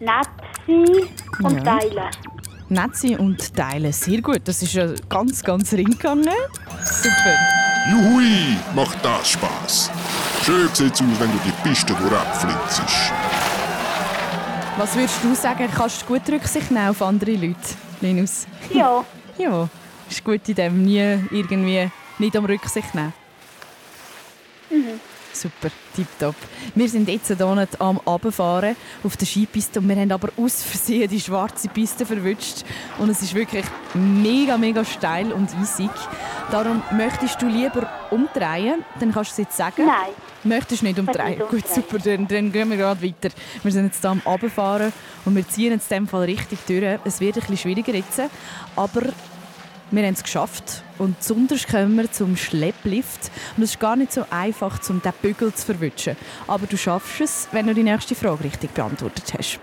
nett 0.00 0.28
sein 0.66 1.08
und 1.44 1.56
Ja. 1.66 1.78
teilen. 1.78 2.10
Nett 2.68 2.96
sein 2.96 3.16
und 3.18 3.54
teilen. 3.54 3.92
Sehr 3.92 4.20
gut. 4.22 4.40
Das 4.44 4.62
ist 4.62 4.72
ja 4.72 4.86
ganz, 5.08 5.42
ganz 5.42 5.72
ring 5.72 5.90
gegangen. 5.90 6.28
Super. 6.82 7.36
Juhui, 7.90 8.56
macht 8.74 9.04
das 9.04 9.30
Spaß. 9.30 9.90
Schön 10.44 10.68
sieht's 10.72 11.00
aus, 11.00 11.06
wenn 11.18 11.30
du 11.32 11.38
die 11.44 11.68
Piste 11.68 11.92
durchflitzest. 11.94 13.12
Was 14.78 14.96
würdest 14.96 15.22
du 15.22 15.34
sagen, 15.34 15.68
kannst 15.74 16.02
du 16.02 16.06
gut 16.06 16.22
Rücksicht 16.30 16.70
nehmen 16.70 16.88
auf 16.88 17.02
andere 17.02 17.32
Leute, 17.32 17.56
Linus? 18.00 18.46
Ja. 18.72 19.04
Ja, 19.38 19.66
ist 20.10 20.22
gut 20.22 20.46
in 20.46 20.54
dem, 20.54 20.82
nie 20.82 20.98
irgendwie 21.30 21.90
nicht 22.18 22.36
am 22.36 22.44
Rücksicht 22.44 22.94
nehmen. 22.94 23.14
Mhm. 24.72 25.00
Super, 25.34 25.70
tipptopp. 25.96 26.34
Wir 26.74 26.88
sind 26.88 27.08
jetzt 27.08 27.28
hier 27.28 27.66
am 27.78 28.00
Abfahren 28.04 28.76
auf 29.02 29.16
der 29.16 29.26
Skipiste 29.26 29.80
und 29.80 29.88
wir 29.88 29.96
haben 29.96 30.12
aber 30.12 30.28
aus 30.36 30.62
Versehen 30.62 31.08
die 31.08 31.20
schwarze 31.20 31.68
Piste 31.68 32.04
verwünscht. 32.04 32.64
Und 32.98 33.08
es 33.08 33.22
ist 33.22 33.34
wirklich 33.34 33.64
mega, 33.94 34.58
mega 34.58 34.84
steil 34.84 35.32
und 35.32 35.48
eisig. 35.58 35.90
Darum 36.50 36.82
möchtest 36.92 37.40
du 37.40 37.46
lieber 37.46 37.88
umdrehen, 38.10 38.84
dann 39.00 39.12
kannst 39.12 39.30
du 39.30 39.42
es 39.42 39.48
jetzt 39.48 39.56
sagen. 39.56 39.86
Nein. 39.86 40.12
Möchtest 40.44 40.82
du 40.82 40.86
nicht 40.86 40.98
umdrehen? 40.98 41.38
nicht 41.38 41.48
Gut, 41.48 41.66
super, 41.66 41.98
dann, 41.98 42.28
dann 42.28 42.52
gehen 42.52 42.68
wir 42.68 42.76
gerade 42.76 43.02
weiter. 43.02 43.34
Wir 43.62 43.72
sind 43.72 43.86
jetzt 43.86 44.00
hier 44.00 44.10
am 44.10 44.20
Abfahren 44.24 44.92
und 45.24 45.34
wir 45.34 45.48
ziehen 45.48 45.72
jetzt 45.72 45.90
in 45.90 45.98
dem 45.98 46.08
Fall 46.08 46.24
richtig 46.24 46.58
durch. 46.66 46.98
Es 47.04 47.20
wird 47.20 47.36
ein 47.36 47.40
bisschen 47.40 47.56
schwieriger 47.56 47.94
jetzt, 47.94 48.20
aber 48.76 49.02
wir 49.92 50.02
haben 50.04 50.14
es 50.14 50.22
geschafft. 50.22 50.82
Und 50.98 51.18
besonders 51.18 51.66
kommen 51.66 51.96
wir 51.96 52.10
zum 52.10 52.36
Schlepplift. 52.36 53.30
Und 53.56 53.62
es 53.62 53.70
ist 53.72 53.80
gar 53.80 53.94
nicht 53.96 54.12
so 54.12 54.24
einfach, 54.30 54.78
um 54.88 55.00
diesen 55.00 55.12
Bügel 55.22 55.52
zu 55.54 55.66
verwischen. 55.66 56.16
Aber 56.46 56.66
du 56.66 56.76
schaffst 56.76 57.20
es, 57.20 57.48
wenn 57.52 57.66
du 57.66 57.74
die 57.74 57.82
nächste 57.82 58.14
Frage 58.14 58.44
richtig 58.44 58.72
beantwortet 58.72 59.32
hast. 59.38 59.60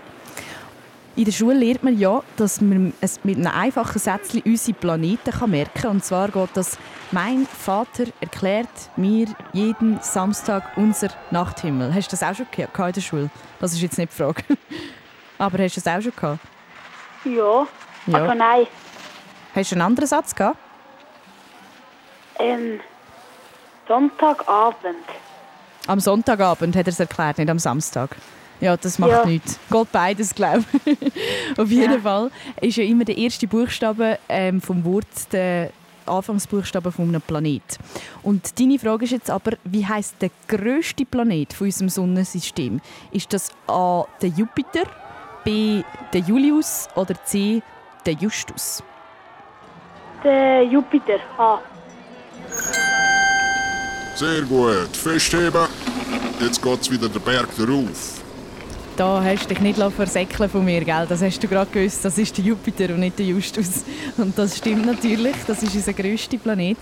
In 1.16 1.24
der 1.24 1.32
Schule 1.32 1.54
lernt 1.58 1.82
man 1.82 1.98
ja, 1.98 2.22
dass 2.36 2.60
man 2.60 2.92
es 3.00 3.22
mit 3.24 3.36
einem 3.36 3.48
einfachen 3.48 3.98
Sätzchen 3.98 4.42
unsere 4.46 4.78
Planeten 4.78 5.32
kann 5.32 5.50
merken 5.50 5.82
kann. 5.82 5.90
Und 5.90 6.04
zwar 6.04 6.28
geht 6.30 6.50
das 6.54 6.78
«Mein 7.10 7.46
Vater 7.46 8.04
erklärt 8.20 8.68
mir 8.96 9.26
jeden 9.52 10.00
Samstag 10.00 10.62
unser 10.76 11.08
Nachthimmel». 11.32 11.92
Hast 11.92 12.12
du 12.12 12.16
das 12.16 12.22
auch 12.22 12.34
schon 12.34 12.46
gehabt 12.50 12.78
in 12.78 12.92
der 12.92 13.00
Schule? 13.00 13.30
Das 13.58 13.72
ist 13.72 13.82
jetzt 13.82 13.98
nicht 13.98 14.12
die 14.12 14.16
Frage. 14.16 14.42
Aber 15.38 15.58
hast 15.62 15.76
du 15.76 15.80
das 15.80 15.92
auch 15.92 16.00
schon 16.00 16.12
gehabt? 16.14 16.38
Ja, 17.24 17.66
Ja. 18.06 18.18
aber 18.24 18.34
nein. 18.34 18.66
Hast 19.54 19.70
du 19.70 19.74
einen 19.74 19.82
anderen 19.82 20.06
Satz 20.08 20.34
gehabt? 20.34 20.58
Ähm, 22.38 22.80
Sonntagabend. 23.88 24.96
Am 25.86 26.00
Sonntagabend 26.00 26.76
hat 26.76 26.86
er 26.86 26.92
es 26.92 27.00
erklärt, 27.00 27.38
nicht 27.38 27.50
am 27.50 27.58
Samstag. 27.58 28.16
Ja, 28.60 28.76
das 28.76 28.98
macht 28.98 29.10
Ja. 29.10 29.24
nichts. 29.24 29.58
Geht 29.70 29.92
beides, 29.92 30.34
glaube 30.34 30.64
ich. 30.84 30.98
Auf 31.58 31.68
jeden 31.70 32.02
Fall 32.02 32.30
ist 32.60 32.76
ja 32.76 32.84
immer 32.84 33.04
der 33.04 33.16
erste 33.16 33.46
Buchstabe 33.46 34.18
ähm, 34.28 34.60
vom 34.60 34.84
Wort 34.84 35.32
der 35.32 35.70
Anfangsbuchstabe 36.06 36.92
von 36.92 37.08
einem 37.08 37.22
Planet. 37.22 37.62
Und 38.22 38.58
deine 38.60 38.78
Frage 38.78 39.04
ist 39.04 39.12
jetzt 39.12 39.30
aber, 39.30 39.52
wie 39.64 39.86
heißt 39.86 40.16
der 40.20 40.30
größte 40.48 41.04
Planet 41.06 41.52
von 41.52 41.66
unserem 41.68 41.88
Sonnensystem? 41.88 42.80
Ist 43.12 43.32
das 43.32 43.50
A 43.66 44.04
der 44.20 44.28
Jupiter, 44.30 44.84
B 45.44 45.82
der 46.12 46.20
Julius 46.20 46.88
oder 46.94 47.14
C 47.24 47.62
der 48.04 48.14
Justus? 48.14 48.82
Der 50.22 50.64
Jupiter. 50.64 51.18
Ah. 51.38 51.58
Sehr 54.14 54.42
gut. 54.42 54.94
Festheben. 54.94 55.66
Jetzt 56.40 56.62
geht's 56.62 56.90
wieder 56.90 57.08
den 57.08 57.22
Berg 57.22 57.48
darauf. 57.56 58.20
Da 58.96 59.22
hast 59.24 59.44
du 59.44 59.48
dich 59.48 59.60
nicht 59.60 59.78
versäckeln 59.78 60.50
von 60.50 60.62
mir, 60.62 60.84
gell? 60.84 61.06
Das 61.08 61.22
hast 61.22 61.42
du 61.42 61.48
gerade 61.48 61.70
gewusst. 61.70 62.04
Das 62.04 62.18
ist 62.18 62.36
der 62.36 62.44
Jupiter 62.44 62.92
und 62.92 63.00
nicht 63.00 63.18
der 63.18 63.24
Justus. 63.24 63.84
Und 64.18 64.36
das 64.36 64.58
stimmt 64.58 64.84
natürlich. 64.84 65.36
Das 65.46 65.62
ist 65.62 65.74
unser 65.74 65.94
grösster 65.94 66.36
Planet. 66.36 66.76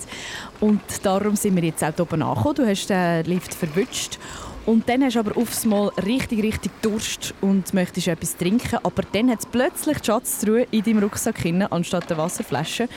Und 0.58 0.80
darum 1.04 1.36
sind 1.36 1.54
wir 1.54 1.62
jetzt 1.62 1.84
auch 1.84 1.94
hier 1.94 2.00
oben 2.00 2.22
angekommen. 2.22 2.54
Du 2.56 2.66
hast 2.66 2.90
den 2.90 3.24
Lift 3.24 3.54
verwünscht. 3.54 4.18
Und 4.66 4.88
dann 4.88 5.02
hast 5.02 5.14
du 5.14 5.20
aber 5.20 5.34
aufs 5.36 5.64
Mal 5.64 5.90
richtig, 6.04 6.42
richtig 6.42 6.72
Durst 6.82 7.34
und 7.40 7.72
möchtest 7.72 8.08
etwas 8.08 8.36
trinken. 8.36 8.78
Aber 8.82 9.02
dann 9.12 9.30
hat 9.30 9.38
es 9.38 9.46
plötzlich 9.46 9.98
die 9.98 10.06
Schatztruhe 10.06 10.66
in 10.70 10.82
deinem 10.82 11.04
Rucksack 11.04 11.38
hinein, 11.38 11.72
anstatt 11.72 12.10
der 12.10 12.18
Wasserflasche. 12.18 12.88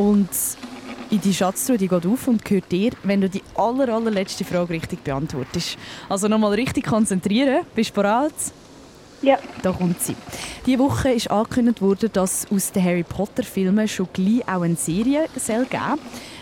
Und 0.00 0.30
in 1.10 1.20
die 1.20 1.34
Schatztruhe 1.34 1.76
die 1.76 1.86
geht 1.86 2.06
auf 2.06 2.26
und 2.26 2.42
gehört 2.42 2.72
dir, 2.72 2.92
wenn 3.02 3.20
du 3.20 3.28
die 3.28 3.42
aller, 3.54 3.92
allerletzte 3.92 4.44
Frage 4.44 4.70
richtig 4.70 5.04
beantwortest. 5.04 5.76
Also 6.08 6.26
nochmal 6.26 6.54
richtig 6.54 6.86
konzentrieren. 6.86 7.66
Bist 7.74 7.90
du 7.90 7.94
bereit? 7.96 8.32
Ja. 9.20 9.38
Da 9.62 9.72
kommt 9.72 10.00
sie. 10.00 10.16
Diese 10.64 10.78
Woche 10.78 11.10
ist 11.10 11.30
angekündigt 11.30 11.82
worden, 11.82 12.08
dass 12.14 12.50
aus 12.50 12.72
den 12.72 12.82
Harry 12.82 13.02
Potter-Filmen 13.02 13.86
schon 13.88 14.08
gleich 14.14 14.48
auch 14.48 14.62
eine 14.62 14.76
Serie 14.76 15.26
soll 15.36 15.66
geben 15.66 15.98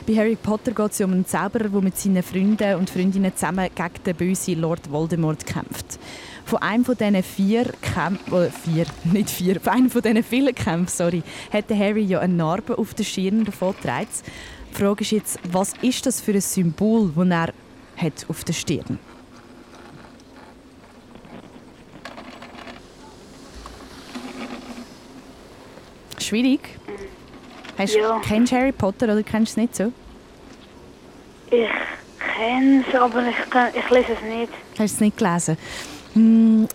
Bei 0.06 0.14
Harry 0.14 0.36
Potter 0.36 0.70
geht 0.70 0.92
es 0.92 1.00
um 1.00 1.12
einen 1.12 1.26
Zauberer, 1.26 1.68
der 1.68 1.80
mit 1.80 1.98
seinen 1.98 2.22
Freunden 2.22 2.76
und 2.76 2.90
Freundinnen 2.90 3.34
zusammen 3.34 3.68
gegen 3.74 4.04
den 4.06 4.14
bösen 4.14 4.60
Lord 4.60 4.88
Voldemort 4.88 5.44
kämpft. 5.44 5.98
Von 6.48 6.62
einem 6.62 6.82
von 6.82 6.96
diesen 6.96 7.22
vier 7.22 7.70
Kämpfen, 7.82 8.32
äh, 8.32 8.50
vier, 8.50 8.86
nicht 9.04 9.28
vier, 9.28 9.60
von 9.60 9.74
einem 9.74 9.90
von 9.90 10.00
diesen 10.00 10.22
vielen 10.22 10.54
Kämpfen, 10.54 10.88
sorry, 10.88 11.22
hat 11.52 11.68
Harry 11.68 12.00
ja 12.00 12.20
eine 12.20 12.32
Narbe 12.32 12.78
auf 12.78 12.94
der 12.94 13.04
Stirn 13.04 13.44
davon 13.44 13.74
getragen. 13.76 14.08
Die 14.70 14.74
Frage 14.74 15.02
ist 15.02 15.10
jetzt, 15.10 15.38
was 15.52 15.74
ist 15.82 16.06
das 16.06 16.22
für 16.22 16.32
ein 16.32 16.40
Symbol, 16.40 17.12
das 17.14 17.28
er 17.28 17.52
hat 18.02 18.26
auf 18.30 18.44
der 18.44 18.54
Stirn? 18.54 18.98
Schwierig. 26.18 26.60
Hast, 27.76 27.94
Ja. 27.94 28.22
Kennst 28.24 28.52
du 28.52 28.56
Harry 28.56 28.72
Potter 28.72 29.04
oder 29.12 29.22
kennst 29.22 29.54
du 29.54 29.60
es 29.60 29.64
nicht 29.64 29.76
so? 29.76 29.92
Ich 31.50 31.68
kenne 32.38 32.84
es, 32.88 32.94
aber 32.94 33.28
ich, 33.28 33.50
kann, 33.50 33.68
ich 33.74 33.90
lese 33.90 34.12
es 34.14 34.22
nicht. 34.22 34.52
Hast 34.78 34.78
du 34.78 34.84
es 34.84 35.00
nicht 35.00 35.18
gelesen? 35.18 35.58
Hm, 36.18 36.66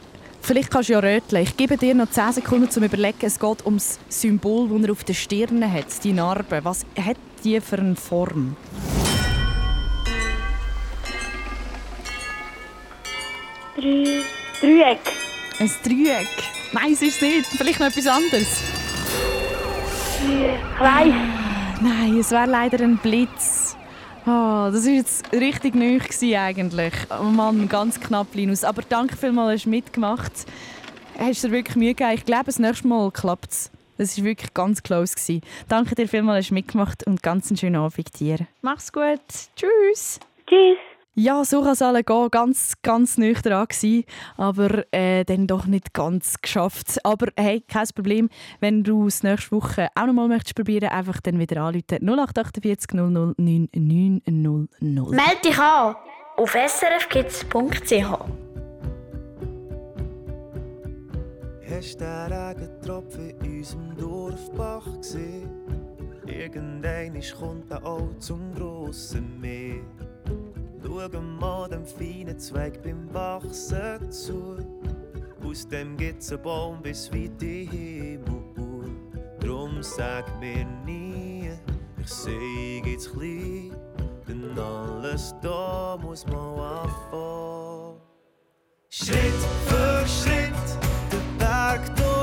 vielleicht 0.41 0.72
kannst 0.72 0.88
du 0.88 0.94
ja 0.94 1.00
röteln. 1.00 1.44
Ich 1.44 1.58
gebe 1.58 1.76
dir 1.76 1.94
noch 1.94 2.10
10 2.10 2.32
Sekunden 2.32 2.70
zum 2.70 2.84
Überlegen. 2.84 3.18
Es 3.22 3.38
geht 3.38 3.66
um 3.66 3.76
das 3.76 4.00
Symbol, 4.08 4.70
das 4.70 4.84
er 4.84 4.91
auf 4.91 5.04
der 5.04 5.14
Stirn 5.14 5.70
hat, 5.70 5.86
die 6.04 6.14
Narbe. 6.14 6.62
Was 6.64 6.86
hat 6.98 7.18
die 7.44 7.60
für 7.60 7.78
eine 7.78 7.98
Form? 7.98 8.56
Drei, 13.76 14.22
Dreieck. 14.62 15.00
Ein 15.60 15.72
Dreieck. 15.84 16.28
Nein, 16.72 16.94
es 16.94 17.02
ist 17.02 17.22
nicht. 17.22 17.46
Vielleicht 17.48 17.82
noch 17.82 17.88
etwas 17.88 18.08
anderes. 18.08 18.62
Kreis. 20.78 21.14
Nein, 21.82 22.18
es 22.18 22.32
wäre 22.32 22.46
leider 22.46 22.82
ein 22.82 22.98
Blitz. 22.98 23.72
Oh, 24.26 24.71
das 24.71 24.86
war 24.86 24.93
jetzt 24.93 25.34
richtig 25.34 25.76
neu 25.76 25.99
eigentlich. 26.39 26.93
Oh 27.09 27.24
Mann, 27.24 27.67
ganz 27.67 27.99
knapp, 27.99 28.28
Linus. 28.34 28.63
Aber 28.63 28.82
danke 28.88 29.17
vielmals, 29.17 29.59
hast 29.59 29.65
du 29.65 29.69
mitgemacht. 29.69 30.32
Hast 31.19 31.43
dir 31.43 31.51
wirklich 31.51 31.76
Mühe 31.76 31.93
gegeben. 31.93 32.15
Ich 32.15 32.26
glaube, 32.26 32.45
das 32.45 32.57
nächste 32.57 32.88
Mal 32.88 33.11
klappt 33.11 33.51
es. 33.51 33.71
Das 33.97 34.17
war 34.17 34.26
wirklich 34.26 34.53
ganz 34.53 34.82
close. 34.82 35.15
Gewesen. 35.15 35.41
Danke 35.67 35.95
dir 35.95 36.07
vielmals, 36.07 36.45
hast 36.45 36.49
du 36.51 36.53
mitgemacht 36.53 37.05
und 37.05 37.21
ganz 37.21 37.49
einen 37.49 37.57
schönen 37.57 37.76
Abend 37.76 38.19
dir. 38.19 38.39
Mach's 38.61 38.93
gut. 38.93 39.19
Tschüss. 39.55 40.19
Tschüss. 40.47 40.78
Ja, 41.16 41.45
so 41.45 41.61
kann 41.61 41.74
es 41.74 41.82
alle 41.84 42.03
gehen. 42.03 42.30
Ganz, 42.32 42.74
ganz 42.82 43.20
neu 43.20 43.34
dran 43.34 43.68
gewesen, 43.68 44.03
aber 44.36 44.84
äh, 44.91 45.24
dann 45.24 45.45
doch 45.45 45.68
nicht 45.68 45.93
ganz 45.93 46.41
geschafft. 46.41 46.97
Aber 47.03 47.28
hey, 47.38 47.61
kein 47.61 47.88
Problem. 47.93 48.30
Wenn 48.59 48.84
du 48.84 49.05
es 49.05 49.22
nächste 49.22 49.51
Woche 49.51 49.89
auch 49.93 50.07
noch 50.07 50.14
mal 50.14 50.28
möchtest 50.28 50.55
probieren, 50.55 50.89
einfach 50.89 51.22
dann 51.22 51.38
wieder 51.38 51.61
anrufen. 51.61 51.99
0848 52.01 52.93
00 52.93 53.36
9900. 53.38 55.11
Meld 55.11 55.45
dich 55.45 55.59
an 55.59 55.95
auf 56.38 56.55
srfkids.ch. 56.55 58.43
Hast 61.70 62.01
du 62.01 62.05
den 62.05 62.34
Regentropfen 62.34 63.30
in 63.41 63.57
unserem 63.59 63.97
Dorfbach 63.97 64.86
gesehen? 64.97 65.47
Irgendein 66.26 67.22
kommt 67.39 67.70
er 67.70 67.86
auch 67.86 68.18
zum 68.18 68.55
grossen 68.55 69.39
Meer. 69.39 69.82
Schau 70.94 71.22
mal 71.22 71.68
dem 71.70 71.86
feinen 71.88 72.38
Zweig 72.38 72.84
beim 72.84 73.12
Wachsen 73.12 74.12
zu. 74.12 74.58
Aus 75.44 75.68
dem 75.68 75.98
gibt's 75.98 76.32
einen 76.32 76.44
Baum 76.44 76.84
bis 76.84 77.12
weit 77.12 77.41
in 77.41 77.68
Himmel. 77.68 78.91
Drum 79.39 79.82
sag 79.82 80.26
mir 80.39 80.64
nie, 80.86 81.50
ich 82.00 82.10
seh 82.10 82.80
jetzt 82.86 83.12
klein. 83.12 83.76
Denn 84.28 84.58
alles 84.60 85.34
da 85.41 85.98
muss 86.00 86.28
man 86.28 86.60
anfangen. 86.60 88.00
Schritt 88.89 89.41
für 89.66 90.08
Schritt, 90.08 90.54
den 91.12 91.38
Berg 91.39 91.82
rauf, 92.00 92.22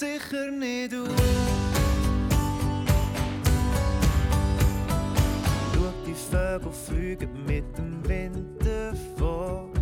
sicher 0.00 0.50
nicht 0.50 0.94
auf. 0.94 1.08
Schau 5.74 5.92
die 6.06 6.14
Vögel 6.14 6.72
fliegen 6.72 7.44
mit 7.46 7.64
dem 7.76 8.08
Wind 8.08 8.64
davon. 8.64 9.72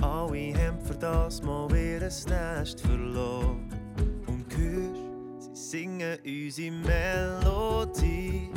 Alle 0.00 0.54
haben 0.54 0.80
für 0.84 0.94
das 0.94 1.42
mal 1.42 1.66
ein 1.72 1.98
Nest 1.98 2.80
verloren. 2.80 3.68
Und 4.28 4.46
hörst, 4.56 5.56
sie 5.56 5.70
singen 5.70 6.18
unsere 6.24 6.70
Melodie. 6.70 8.50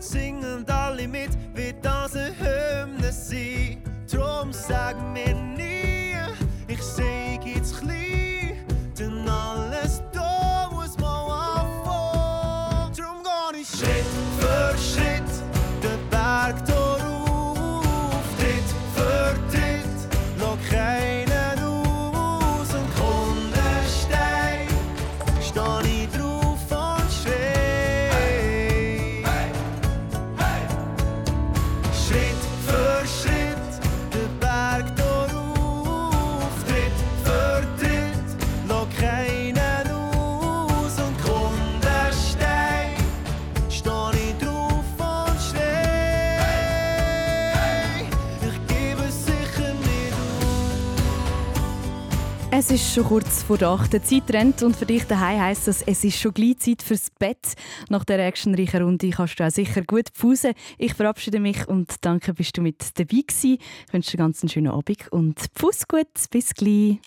Singen 0.00 0.68
alle 0.68 1.06
mit, 1.06 1.30
wird 1.54 1.84
das 1.84 2.16
eine 2.16 2.34
Hymne 2.40 3.12
sein. 3.12 3.82
Drum 4.10 4.52
sag 4.52 4.96
mir 5.12 5.34
nie, 5.34 5.95
ಮಾಡಿದ್ರು 25.86 26.35
Es 52.68 52.72
ist 52.72 52.94
schon 52.94 53.04
kurz 53.04 53.44
vor 53.44 53.58
der 53.58 53.68
8. 53.68 53.92
Zeit 54.04 54.28
rennt 54.32 54.60
und 54.64 54.74
für 54.74 54.86
dich 54.86 55.04
daheim 55.04 55.40
heisst 55.40 55.68
das, 55.68 55.82
es 55.82 56.02
ist 56.02 56.18
schon 56.18 56.34
gleich 56.34 56.58
Zeit 56.58 56.82
fürs 56.82 57.10
Bett. 57.16 57.54
Nach 57.90 58.04
der 58.04 58.18
actionreichen 58.18 58.82
Runde 58.82 59.08
kannst 59.10 59.38
du 59.38 59.46
auch 59.46 59.50
sicher 59.52 59.82
gut 59.82 60.08
pfusen. 60.12 60.52
Ich 60.76 60.94
verabschiede 60.94 61.38
mich 61.38 61.68
und 61.68 61.94
danke, 62.00 62.34
bist 62.34 62.56
du 62.56 62.62
mit 62.62 62.98
dabei 62.98 63.22
gewesen. 63.24 63.58
Ich 63.86 63.92
wünsche 63.92 64.10
dir 64.10 64.16
ganz 64.16 64.42
einen 64.42 64.48
schönen 64.48 64.72
Abend 64.72 65.12
und 65.12 65.38
Pfuss 65.54 65.86
gut, 65.86 66.08
bis 66.32 66.54
gleich. 66.54 66.98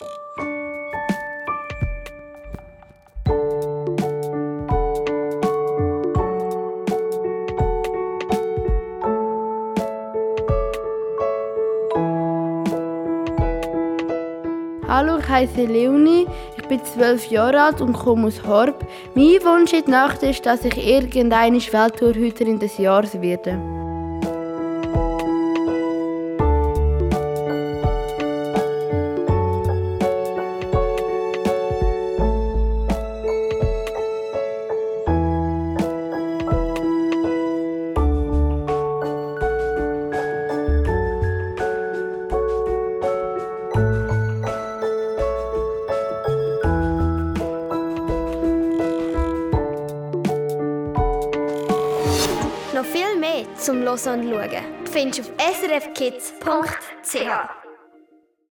Heiße 15.30 15.66
Leonie, 15.66 16.26
ich 16.58 16.68
bin 16.68 16.84
zwölf 16.84 17.28
Jahre 17.28 17.62
alt 17.62 17.82
und 17.82 17.94
komme 17.94 18.28
aus 18.28 18.44
Horb. 18.46 18.86
Mein 19.14 19.44
Wunsch 19.44 19.74
in 19.74 19.86
der 19.86 19.92
Nacht 19.92 20.24
ist, 20.24 20.46
dass 20.46 20.66
ich 20.66 20.78
irgendeine 20.78 21.60
Welttorhüterin 21.60 22.60
des 22.60 22.78
Jahres 22.78 23.22
werde. 23.22 23.79
Findest 55.00 55.20
du 55.20 55.24
auf 55.24 55.32
srfkids.ch. 55.56 57.59